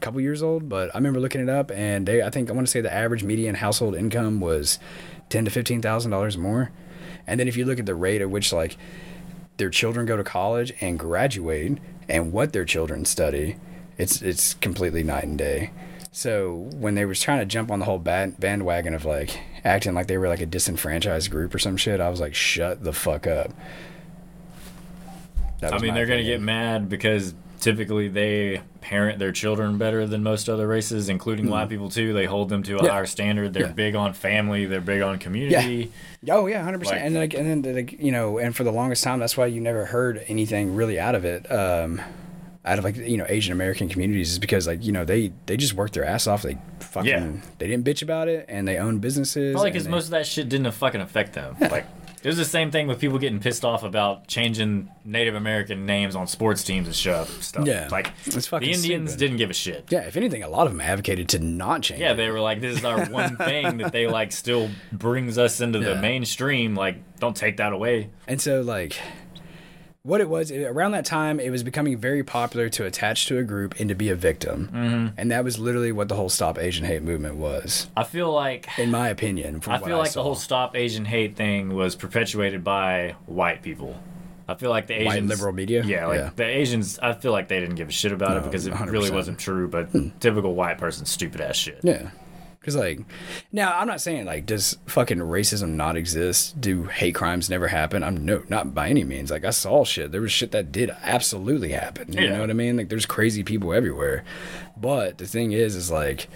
[0.00, 2.66] couple years old, but I remember looking it up, and they I think I want
[2.66, 4.78] to say the average median household income was
[5.28, 6.70] ten to fifteen thousand dollars more,
[7.26, 8.78] and then if you look at the rate at which like
[9.58, 11.76] their children go to college and graduate,
[12.08, 13.56] and what their children study,
[13.98, 15.70] it's it's completely night and day.
[16.14, 19.94] So when they was trying to jump on the whole band, bandwagon of like acting
[19.94, 22.92] like they were like a disenfranchised group or some shit, I was like, shut the
[22.92, 23.50] fuck up.
[25.62, 30.48] I mean, they're gonna get mad because typically they parent their children better than most
[30.48, 32.12] other races, including white people too.
[32.12, 32.84] They hold them to a Mm-hmm.
[32.86, 32.92] Yeah.
[32.92, 33.54] higher standard.
[33.54, 33.72] They're Yeah.
[33.72, 34.66] big on family.
[34.66, 35.92] They're big on community.
[36.28, 36.96] Oh yeah, hundred percent.
[36.98, 39.46] Like- And like, and then like, you know, and for the longest time, that's why
[39.46, 41.50] you never heard anything really out of it.
[41.50, 42.02] Um,
[42.64, 45.56] out of like you know Asian American communities is because like you know they they
[45.56, 46.42] just worked their ass off.
[46.42, 47.32] They fucking Yeah.
[47.58, 49.52] they didn't bitch about it, and they own businesses.
[49.52, 51.56] Probably and because most of that shit didn't fucking affect them.
[51.60, 51.86] Like
[52.22, 56.14] It was the same thing with people getting pissed off about changing Native American names
[56.14, 57.42] on sports teams and stuff.
[57.42, 57.66] stuff.
[57.66, 59.18] Yeah, like it's fucking the Indians stupid.
[59.20, 59.86] didn't give a shit.
[59.90, 62.00] Yeah, if anything, a lot of them advocated to not change.
[62.00, 62.16] Yeah, it.
[62.16, 65.80] they were like, "This is our one thing that they like still brings us into
[65.80, 66.76] the mainstream.
[66.76, 68.96] Like, don't take that away." And so, like,
[70.04, 73.38] what it was it- around that time, it was becoming very popular to attach to
[73.38, 74.68] a group and to be a victim.
[74.72, 75.12] Mhm.
[75.16, 78.66] And that was literally what the whole Stop Asian Hate movement was, I feel like,
[78.78, 79.60] in my opinion.
[79.60, 80.20] From I feel like saw.
[80.20, 83.96] the whole "Stop Asian Hate" thing was perpetuated by white people.
[84.48, 85.84] I feel like the White Asians, liberal media?
[85.86, 86.30] yeah, like Yeah.
[86.34, 86.98] the Asians.
[87.00, 88.90] I feel like they didn't give a shit about it because it 100%.
[88.92, 89.68] really wasn't true.
[89.68, 89.88] But
[90.20, 91.78] typical white person, stupid ass shit.
[91.82, 92.10] Yeah.
[92.62, 93.00] Because, like,
[93.50, 96.60] now I'm not saying, like, does fucking racism not exist?
[96.60, 98.04] Do hate crimes never happen?
[98.04, 99.32] I'm no, not by any means.
[99.32, 100.12] Like, I saw shit.
[100.12, 102.12] There was shit that did absolutely happen.
[102.12, 102.34] You Yeah.
[102.34, 102.76] know what I mean?
[102.76, 104.22] Like, there's crazy people everywhere.
[104.76, 106.28] But the thing is, is like,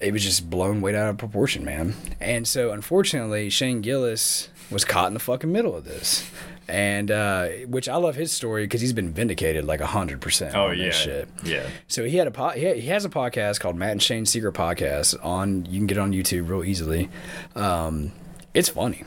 [0.00, 1.94] it was just blown way out of proportion, man.
[2.18, 6.26] And so, unfortunately, Shane Gillis was caught in the fucking middle of this.
[6.68, 10.90] And, uh, which I love his story because he's been vindicated like 100% Oh yeah,
[10.90, 11.28] shit.
[11.44, 11.66] yeah.
[11.88, 14.24] So he had a po- he, ha- he has a podcast called Matt and Shane
[14.26, 17.10] Secret Podcast on you can get it on YouTube real easily.
[17.56, 18.12] Um,
[18.54, 19.04] it's funny,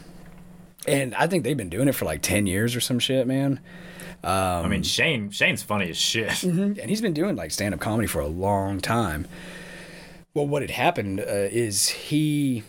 [0.87, 3.59] and I think they've been doing it for like ten years or some shit, man.
[4.23, 4.31] Um,
[4.65, 6.27] I mean, Shane Shane's funny as shit.
[6.29, 6.77] Mhm.
[6.77, 9.27] and he's been doing like stand up comedy for a long time.
[10.33, 12.63] Well, what had happened uh, is he.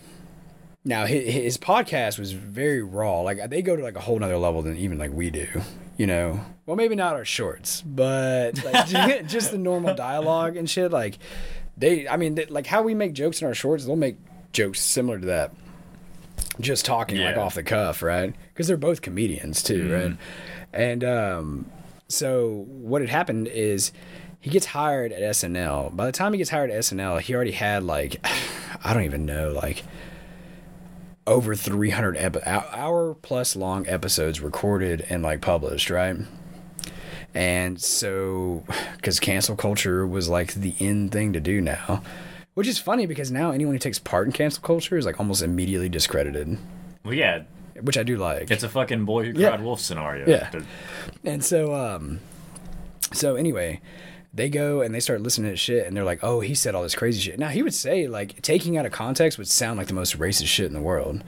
[0.87, 3.21] Now his, his podcast was very raw.
[3.21, 5.49] Like they go to like a whole nother level than even like we do.
[5.97, 8.87] You know, well maybe not our shorts, but like,
[9.27, 10.93] just the normal dialogue and shit.
[10.93, 11.19] Like
[11.77, 14.17] they, I mean, they, like how we make jokes in our shorts, they'll make
[14.53, 15.53] jokes similar to that.
[16.61, 18.33] Just talking like off the cuff, right?
[18.55, 20.17] Because they're both comedians too, right?
[20.73, 21.71] And um,
[22.09, 23.91] so what had happened is
[24.41, 25.97] he gets hired at SNL.
[25.97, 28.25] By the time he gets hired at SNL, he already had like
[28.85, 29.83] I don't even know like
[31.27, 36.17] over 300 epi- hour plus long episodes recorded and like published, right?
[37.35, 38.65] And so
[39.03, 42.03] cuz cancel culture was like the in thing to do now.
[42.55, 45.43] Which is funny because now anyone who takes part in cancel culture is like almost
[45.43, 46.57] immediately discredited,
[47.05, 47.43] Well, yeah,
[47.83, 48.51] which I do like.
[48.51, 49.49] it's a fucking boy who Yeah.
[49.49, 50.27] cried wolf scenario.
[50.27, 50.51] Yeah.
[51.23, 52.21] And so, um,
[53.13, 53.81] so anyway,
[54.37, 56.83] they go and they start listening to shit, and they're like, "Oh, he said all
[56.83, 59.89] this crazy shit." Now he would say like taking out of context would sound like
[59.89, 61.25] the most racist shit in the world,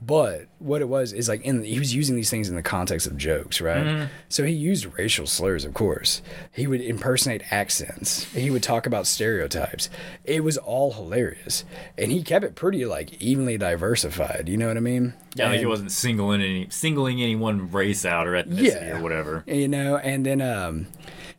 [0.00, 3.06] but what it was is like in he was using these things in the context
[3.06, 3.84] of jokes, right?
[3.84, 4.08] Mhm.
[4.28, 6.20] So he used racial slurs, of course.
[6.52, 8.24] He would impersonate accents.
[8.32, 9.88] He would talk about stereotypes.
[10.24, 11.64] It was all hilarious,
[11.96, 14.48] and he kept it pretty like evenly diversified.
[14.48, 15.14] You know what I mean?
[15.34, 18.98] Yeah, like he wasn't singling any singling any one race out or ethnicity Yeah.
[18.98, 19.44] or whatever.
[19.46, 20.86] you know and then um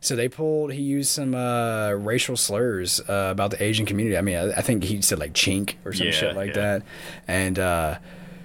[0.00, 4.16] so they pulled he used some uh racial slurs uh, about the asian community.
[4.16, 6.62] I mean i, I think he said like chink or some Yeah, shit like yeah.
[6.78, 6.82] that.
[7.28, 7.98] And uh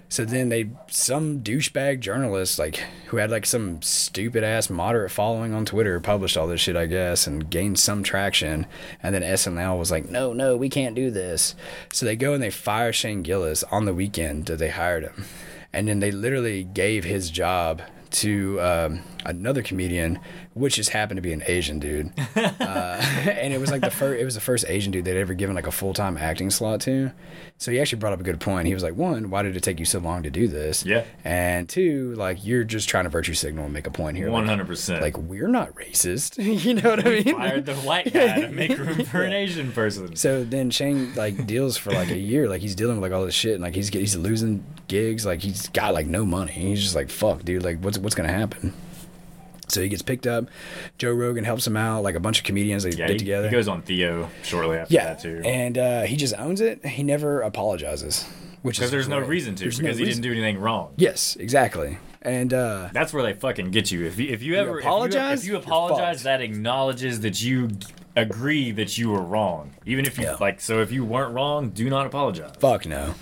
[0.07, 2.77] so then they some douchebag journalist like
[3.07, 6.85] who had like some stupid ass moderate following on twitter published all this shit i
[6.85, 8.65] guess and gained some traction.
[9.01, 11.55] And then snl was like no no we can't do this.
[11.91, 15.25] So they go and they fire shane gillis on the weekend that they hired him.
[15.73, 17.81] And then they literally gave his job
[18.11, 20.19] to um, another comedian,
[20.53, 24.21] which just happened to be an Asian dude, uh, and it was like the first.
[24.21, 26.81] It was the first Asian dude they'd ever given like a full time acting slot
[26.81, 27.11] to.
[27.57, 28.67] So he actually brought up a good point.
[28.67, 30.85] He was like, one, why did it take you so long to do this?
[30.85, 31.05] Yeah.
[31.23, 34.29] And two, like you're just trying to virtue signal and make a point here.
[34.29, 35.01] Hundred percent.
[35.01, 36.43] Like we're not racist.
[36.63, 37.35] you know what I mean?
[37.35, 40.15] Fired the white guy to make room for an Asian person.
[40.15, 43.25] So then Shane like deals for like a year, like he's dealing with like all
[43.25, 46.51] this shit, and like he's he's losing gigs, like he's got like no money.
[46.51, 48.73] He's just like fuck, dude, like what's what's gonna happen?
[49.67, 50.45] So he gets picked up.
[50.97, 53.47] Joe Rogan helps him out, like a bunch of comedians they Yeah, get he, together.
[53.49, 55.41] he goes on Theo shortly after yeah, that too.
[55.43, 56.85] and uh, he just owns it.
[56.85, 58.23] He never apologizes,
[58.61, 60.21] which Because there's no reason to, There's because no he reason.
[60.21, 60.93] didn't do anything wrong.
[60.97, 61.97] Yes, exactly.
[62.21, 64.05] And uh, That's where they fucking get you.
[64.05, 67.69] If you if you ever if you- apologize, if you, apologize, that acknowledges that you
[68.15, 69.71] agree that you were wrong.
[69.85, 70.37] Even if you Yeah.
[70.39, 72.53] like, so if you weren't wrong, do not apologize.
[72.59, 73.13] fuck no.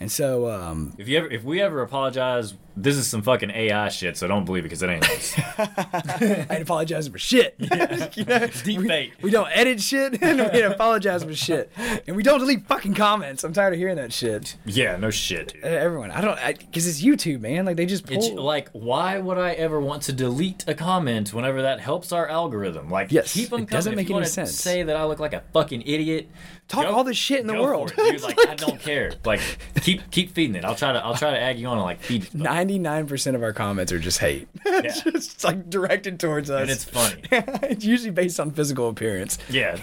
[0.00, 3.88] And so um, If you ever if we ever apologize, this is some fucking AI
[3.88, 4.16] shit.
[4.16, 5.04] So don't believe it because it ain't.
[5.58, 7.54] I ain't apologizing for shit.
[8.16, 8.46] You know?
[8.64, 9.12] Deep fake.
[9.22, 11.70] We don't edit shit and we ain't apologize for shit.
[12.06, 13.44] And we don't delete fucking comments.
[13.44, 14.56] I'm tired of hearing that shit.
[14.64, 15.64] Yeah, no shit, dude.
[15.64, 17.64] Uh, Everyone, I don't, because it's YouTube, man.
[17.64, 18.16] Like they just pull.
[18.16, 22.28] It's like, why would I ever want to delete a comment whenever that helps our
[22.28, 22.90] algorithm?
[22.90, 24.06] Like, Yes, keep them it doesn't coming.
[24.06, 24.52] make any sense.
[24.54, 26.28] Say that I look like a fucking idiot.
[26.66, 27.92] Talk all this shit in the world.
[27.96, 28.20] dude.
[28.24, 29.12] Like, I don't care.
[29.24, 29.40] Like,
[29.82, 30.64] keep keep feeding it.
[30.64, 32.24] I'll try to I'll try to egg you on and like feed.
[32.30, 34.48] 99% of our comments are just hate.
[34.64, 36.62] it's just like directed towards us.
[36.62, 37.22] And it's funny.
[37.70, 39.38] it's usually based on physical appearance.
[39.50, 39.76] Yeah.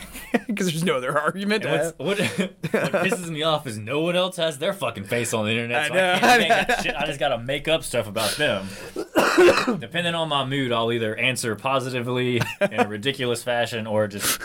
[0.48, 1.66] Because there's no other argument.
[1.66, 1.94] And to have.
[2.00, 5.52] what, what pisses me off is no one else has their fucking face on the
[5.52, 5.84] internet.
[5.84, 6.56] I So I, know, can't I make know.
[6.68, 6.96] that shit.
[6.96, 8.68] I just gotta make up stuff about them.
[9.80, 14.42] Depending on my mood, I'll either answer positively in a ridiculous fashion or just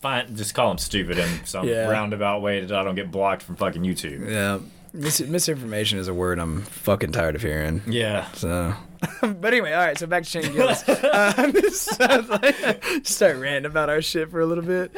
[0.00, 1.88] find just call them stupid in some Yeah.
[1.88, 4.28] roundabout way that I don't get blocked from fucking YouTube.
[4.30, 4.58] Yeah.
[4.92, 7.80] Mis- misinformation is a word I'm fucking tired of hearing.
[7.86, 8.26] Yeah.
[8.32, 8.74] So,
[9.22, 9.96] but anyway, all right.
[9.96, 10.82] So back to Shane Gillis.
[10.88, 14.92] um, so, like, start ranting about our shit for a little bit,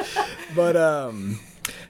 [0.57, 1.39] but um.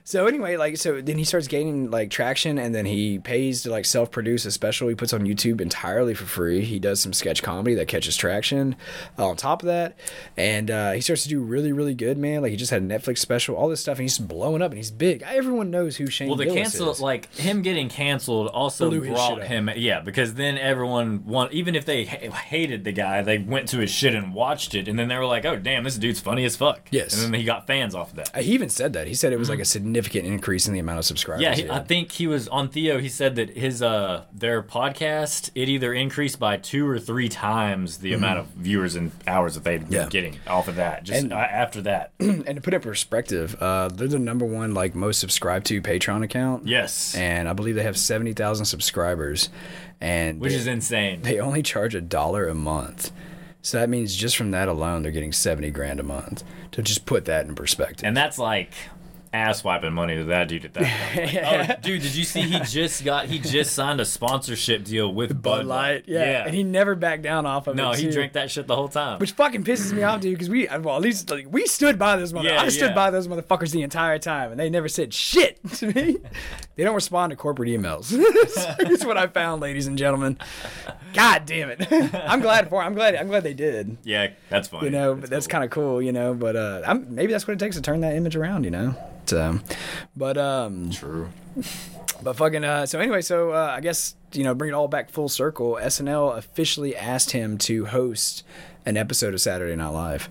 [0.05, 3.71] So anyway, like so then he starts gaining like traction and then he pays to
[3.71, 6.61] like self-produce a special he puts on YouTube entirely for free.
[6.61, 8.75] He does some sketch comedy that catches traction
[9.17, 9.97] uh, on top of that.
[10.35, 12.41] And uh, he starts to do really, really good, man.
[12.41, 14.77] Like he just had a Netflix special, all this stuff, and he's blowing up and
[14.77, 15.23] he's big.
[15.25, 16.99] Everyone knows who Shane Well, the Gillis cancel is.
[16.99, 21.85] like him getting canceled also Blew brought him yeah because then everyone want even if
[21.85, 25.07] they ha- hated the guy they went to his shit and watched it and then
[25.07, 27.13] they were like oh damn this dude's funny as fuck Yes.
[27.23, 29.07] and then he got fans off of that Uh, He even said that.
[29.07, 31.43] He said it was like a significant increase in the amount of subscribers.
[31.43, 32.97] yeah, he I think he was on Theo.
[32.99, 37.97] He said that his uh their podcast it either increased by two or three times
[37.99, 38.15] the Mhm.
[38.15, 40.07] amount of viewers and hours that they'd Yeah.
[40.09, 41.03] getting off of that.
[41.03, 44.73] Just And- after that, and to put it in perspective, uh, they're the number one
[44.73, 46.67] like most subscribed to Patreon account.
[46.67, 47.13] Yes.
[47.15, 49.49] and I believe they have seventy thousand subscribers,
[50.01, 51.21] and which they- is insane.
[51.21, 53.11] They only charge a dollar a month,
[53.61, 56.43] so that means just from that alone, they're getting seventy grand a month.
[56.71, 58.71] To just put that in perspective, And that's like
[59.33, 61.33] ass wiping money to that dude at that point.
[61.33, 65.11] Like, oh, dude, did you see he just got he just signed a sponsorship deal
[65.11, 66.03] with Bud, Light?
[66.07, 66.45] yeah.
[66.45, 67.77] and he never backed down off of it.
[67.77, 68.11] no, he too.
[68.11, 69.19] drank that shit the whole time.
[69.19, 72.15] Which fucking pisses me off, dude, because we, well, at least like, we stood by
[72.15, 72.49] those mother.
[72.49, 72.95] Yeah, I stood yeah.
[72.95, 76.17] by those motherfuckers the entire time, and they never said shit to me.
[76.75, 78.09] they don't respond to corporate emails.
[78.77, 80.37] That's what I found, ladies and gentlemen.
[81.13, 81.87] God damn it!
[82.13, 82.81] I'm glad for.
[82.81, 83.15] I'm glad.
[83.15, 83.97] I'm glad they did.
[84.03, 84.85] yeah, that's funny.
[84.85, 86.01] You know, but that's kind of cool.
[86.01, 88.63] You know, but uh, I'm, maybe that's what it takes to turn that image around.
[88.63, 89.59] You know, so,
[90.15, 91.29] but um, true.
[92.21, 95.09] But fucking uh, so anyway, so uh, I guess you know, bring it all back
[95.09, 95.77] full circle.
[95.81, 98.43] SNL officially asked him to host
[98.85, 100.29] an episode of Saturday Night Live,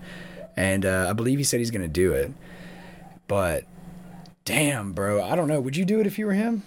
[0.55, 2.31] and uh, I believe he said he's going to do it.
[3.27, 3.65] But
[4.45, 5.59] damn, bro, I don't know.
[5.61, 6.63] Would you do it if you were him?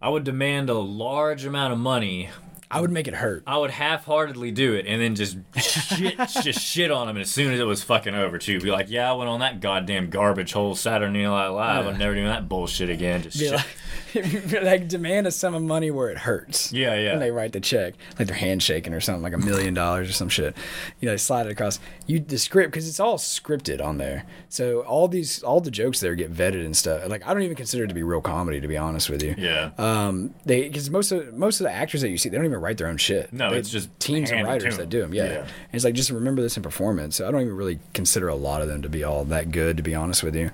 [0.00, 2.30] I would demand a large amount of money.
[2.70, 3.44] I would make it hurt.
[3.46, 7.52] I would half-heartedly do it and then just shit, just shit on him as soon
[7.52, 8.60] as it was fucking over too.
[8.60, 11.84] Be like, yeah, I went on that goddamn garbage hole Saturday Night Live.
[11.84, 11.90] Yeah.
[11.92, 13.22] I'm never doing that bullshit again.
[13.22, 13.54] Just Be shit.
[13.54, 13.66] like,
[14.62, 16.72] like demand a sum of money where it hurts.
[16.72, 17.12] Yeah, yeah.
[17.12, 20.12] And they write the check, like they're handshaking or something, like a million dollars or
[20.12, 20.56] some shit.
[21.00, 21.78] You know, they slide it across.
[22.06, 24.24] You the script because it's all scripted on there.
[24.48, 27.08] So all these, all the jokes there get vetted and stuff.
[27.08, 29.34] Like I don't even consider it to be real comedy, to be honest with you.
[29.36, 29.70] Yeah.
[29.78, 32.60] Um, they because most of most of the actors that you see, they don't even
[32.60, 33.32] write their own shit.
[33.32, 35.12] No, They- it's just teams and writers that do them.
[35.12, 35.24] Yeah.
[35.24, 35.38] Yeah.
[35.40, 37.16] And it's like just remember this in performance.
[37.16, 39.76] So I don't even really consider a lot of them to be all that good,
[39.78, 40.50] to be honest with you.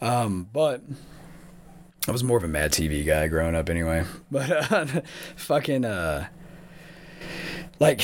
[0.00, 0.82] Um, but.
[2.08, 4.04] I was more of a Mad TV guy growing up anyway.
[4.30, 4.86] But uh,
[5.36, 6.26] fucking uh
[7.78, 8.02] like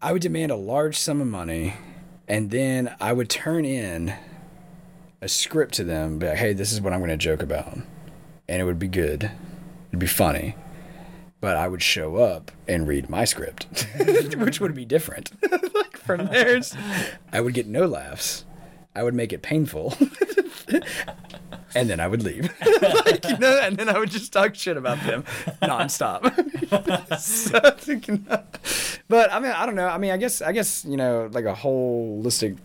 [0.00, 1.74] I would demand a large sum of money
[2.28, 4.14] and then I would turn in
[5.20, 7.74] a script to them, be like, hey, this is what I'm gonna joke about.
[8.48, 9.30] And it would be good.
[9.88, 10.54] It'd be funny.
[11.40, 13.86] But I would show up and read my script,
[14.36, 15.32] which would be different.
[15.74, 16.74] like from theirs,
[17.32, 18.44] I would get no laughs.
[18.94, 19.96] I would make it painful.
[21.74, 22.44] and then I would leave.
[23.06, 25.24] like, you know, and then I would just talk shit about them
[25.62, 26.22] nonstop.
[27.20, 28.26] so, thinking-
[29.08, 29.86] but I mean, I don't know.
[29.88, 32.56] I mean, I guess, I guess, you know, like a holistic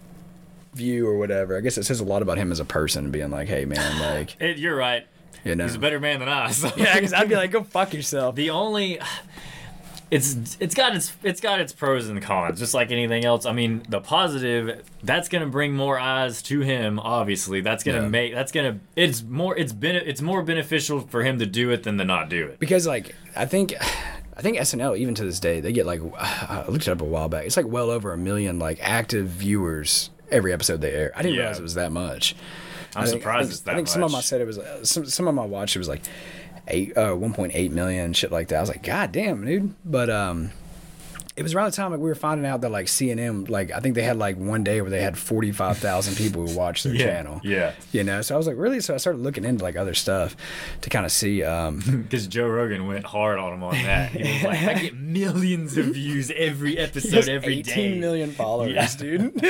[0.73, 1.57] view or whatever.
[1.57, 3.99] I guess it says a lot about him as a person, being like, hey, man,
[3.99, 5.07] like, It, you're right.
[5.43, 6.51] you know, He's a better man than I.
[6.51, 6.69] So.
[6.75, 8.35] yeah, because I'd be like, go fuck yourself.
[8.35, 8.99] The only
[10.11, 13.45] it's it's got its it's got its pros and cons, just like anything else.
[13.45, 16.99] I mean, the positive that's gonna bring more eyes to him.
[16.99, 18.07] Obviously, that's gonna Yeah.
[18.07, 21.83] make that's gonna it's more it's been it's more beneficial for him to do it
[21.83, 22.59] than to not do it.
[22.59, 23.73] because like I think
[24.37, 27.05] I think SNL even to this day they get like I looked it up a
[27.05, 27.45] while back.
[27.45, 31.11] It's like well over a million like active viewers every episode they air.
[31.15, 31.41] I didn't Yeah.
[31.41, 32.35] realize it was that much.
[32.95, 34.39] I'm I think- surprised I think, it's that I think some of them I said
[34.41, 36.01] it was uh, some some of them I watched it was like
[36.67, 38.57] eight uh 1.8 million shit like that.
[38.57, 39.73] I was like god damn dude.
[39.85, 40.51] But um
[41.37, 43.81] it was around the time like we were finding out that like CNN like I
[43.81, 47.05] think they had like one day where they had 45,000 people who watched their Yeah,
[47.07, 47.41] channel.
[47.43, 47.73] yeah.
[47.91, 50.37] You know, so I was like really so I started looking into like other stuff
[50.79, 54.11] to kind of see um Because Joe Rogan went hard on him on that.
[54.11, 57.99] He was like, I get millions of views every episode every 18 day.
[57.99, 58.87] million followers, Yeah.
[58.95, 59.43] dude.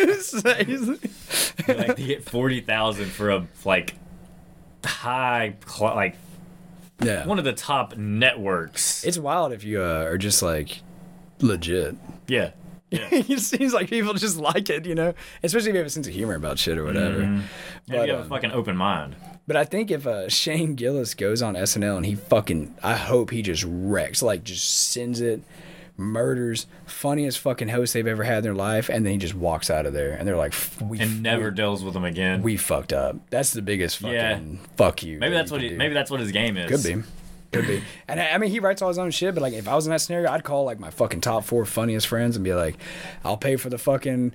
[1.68, 3.94] like they get forty thousand for a like
[4.84, 6.16] high like
[7.02, 9.04] yeah one of the top networks.
[9.04, 10.82] It's wild if you uh, are just like
[11.40, 11.96] legit.
[12.28, 12.52] Yeah.
[12.92, 16.08] it seems like people just like it, you know, especially if you have a sense
[16.08, 17.22] of humor about shit or whatever.
[17.22, 17.42] Yeah,
[17.88, 19.16] But, you have um, a fucking open mind.
[19.48, 23.32] But I think if uh, Shane Gillis goes on SNL and he fucking, I hope
[23.32, 25.42] he just wrecks, like just sends it,
[25.98, 29.70] murders, funniest fucking host they've ever had in their life, and then he just walks
[29.70, 32.42] out of there, and they're like, "F- we And never deals with them again.
[32.42, 33.18] we fucked up.
[33.30, 34.40] That's the biggest fucking Yeah.
[34.76, 35.20] fuck you.
[35.20, 36.70] Maybe that's what he, maybe that's what his game is.
[36.70, 37.04] Could be.
[37.56, 37.84] Could be.
[38.08, 39.86] And I I mean, he writes all his own shit, but like, if I was
[39.88, 42.76] in that scenario, I'd call like my fucking top four funniest friends and be like,
[43.24, 44.34] I'll pay for the fucking,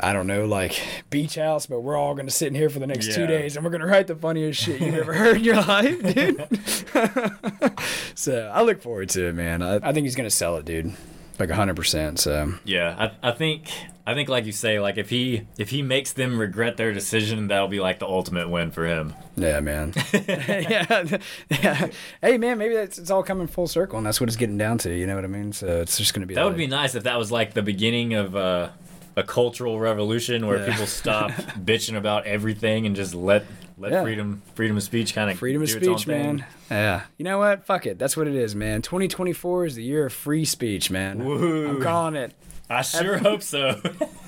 [0.00, 0.80] I don't know, like
[1.10, 3.64] beach house, but we're all gonna sit in here for the next two days and
[3.64, 6.48] we're gonna write the funniest shit you've ever heard in your life, dude.
[8.14, 9.62] so I look forward to it, man.
[9.62, 10.92] I, I think he's gonna sell it, dude.
[11.38, 12.18] Like hundred percent.
[12.18, 13.70] So Yeah, I, I think
[14.06, 17.48] I think like you say, like if he if he makes them regret their decision,
[17.48, 19.14] that'll be like the ultimate win for him.
[19.36, 19.92] Yeah, man.
[20.12, 21.18] yeah,
[21.50, 21.88] yeah.
[22.22, 24.78] Hey, man, maybe that's it's all coming full circle, and that's what it's getting down
[24.78, 24.94] to.
[24.94, 25.52] You know what I mean?
[25.52, 26.34] So it's just gonna be.
[26.34, 28.70] That would be nice if that was like the beginning of uh,
[29.16, 30.70] a cultural revolution where Yeah.
[30.72, 31.30] people stop
[31.64, 33.44] bitching about everything and just let
[33.78, 34.02] let Yeah.
[34.02, 36.36] freedom freedom of speech kind of Freedom of do its own speech, thing.
[36.36, 36.44] man.
[36.70, 37.02] Yeah.
[37.16, 37.64] You know what?
[37.66, 37.98] Fuck it.
[37.98, 38.82] That's what it is, man.
[38.82, 41.24] 2024 is the year of free speech, man.
[41.24, 41.68] Woo.
[41.68, 42.32] I'm calling it.
[42.70, 43.80] I sure hope so.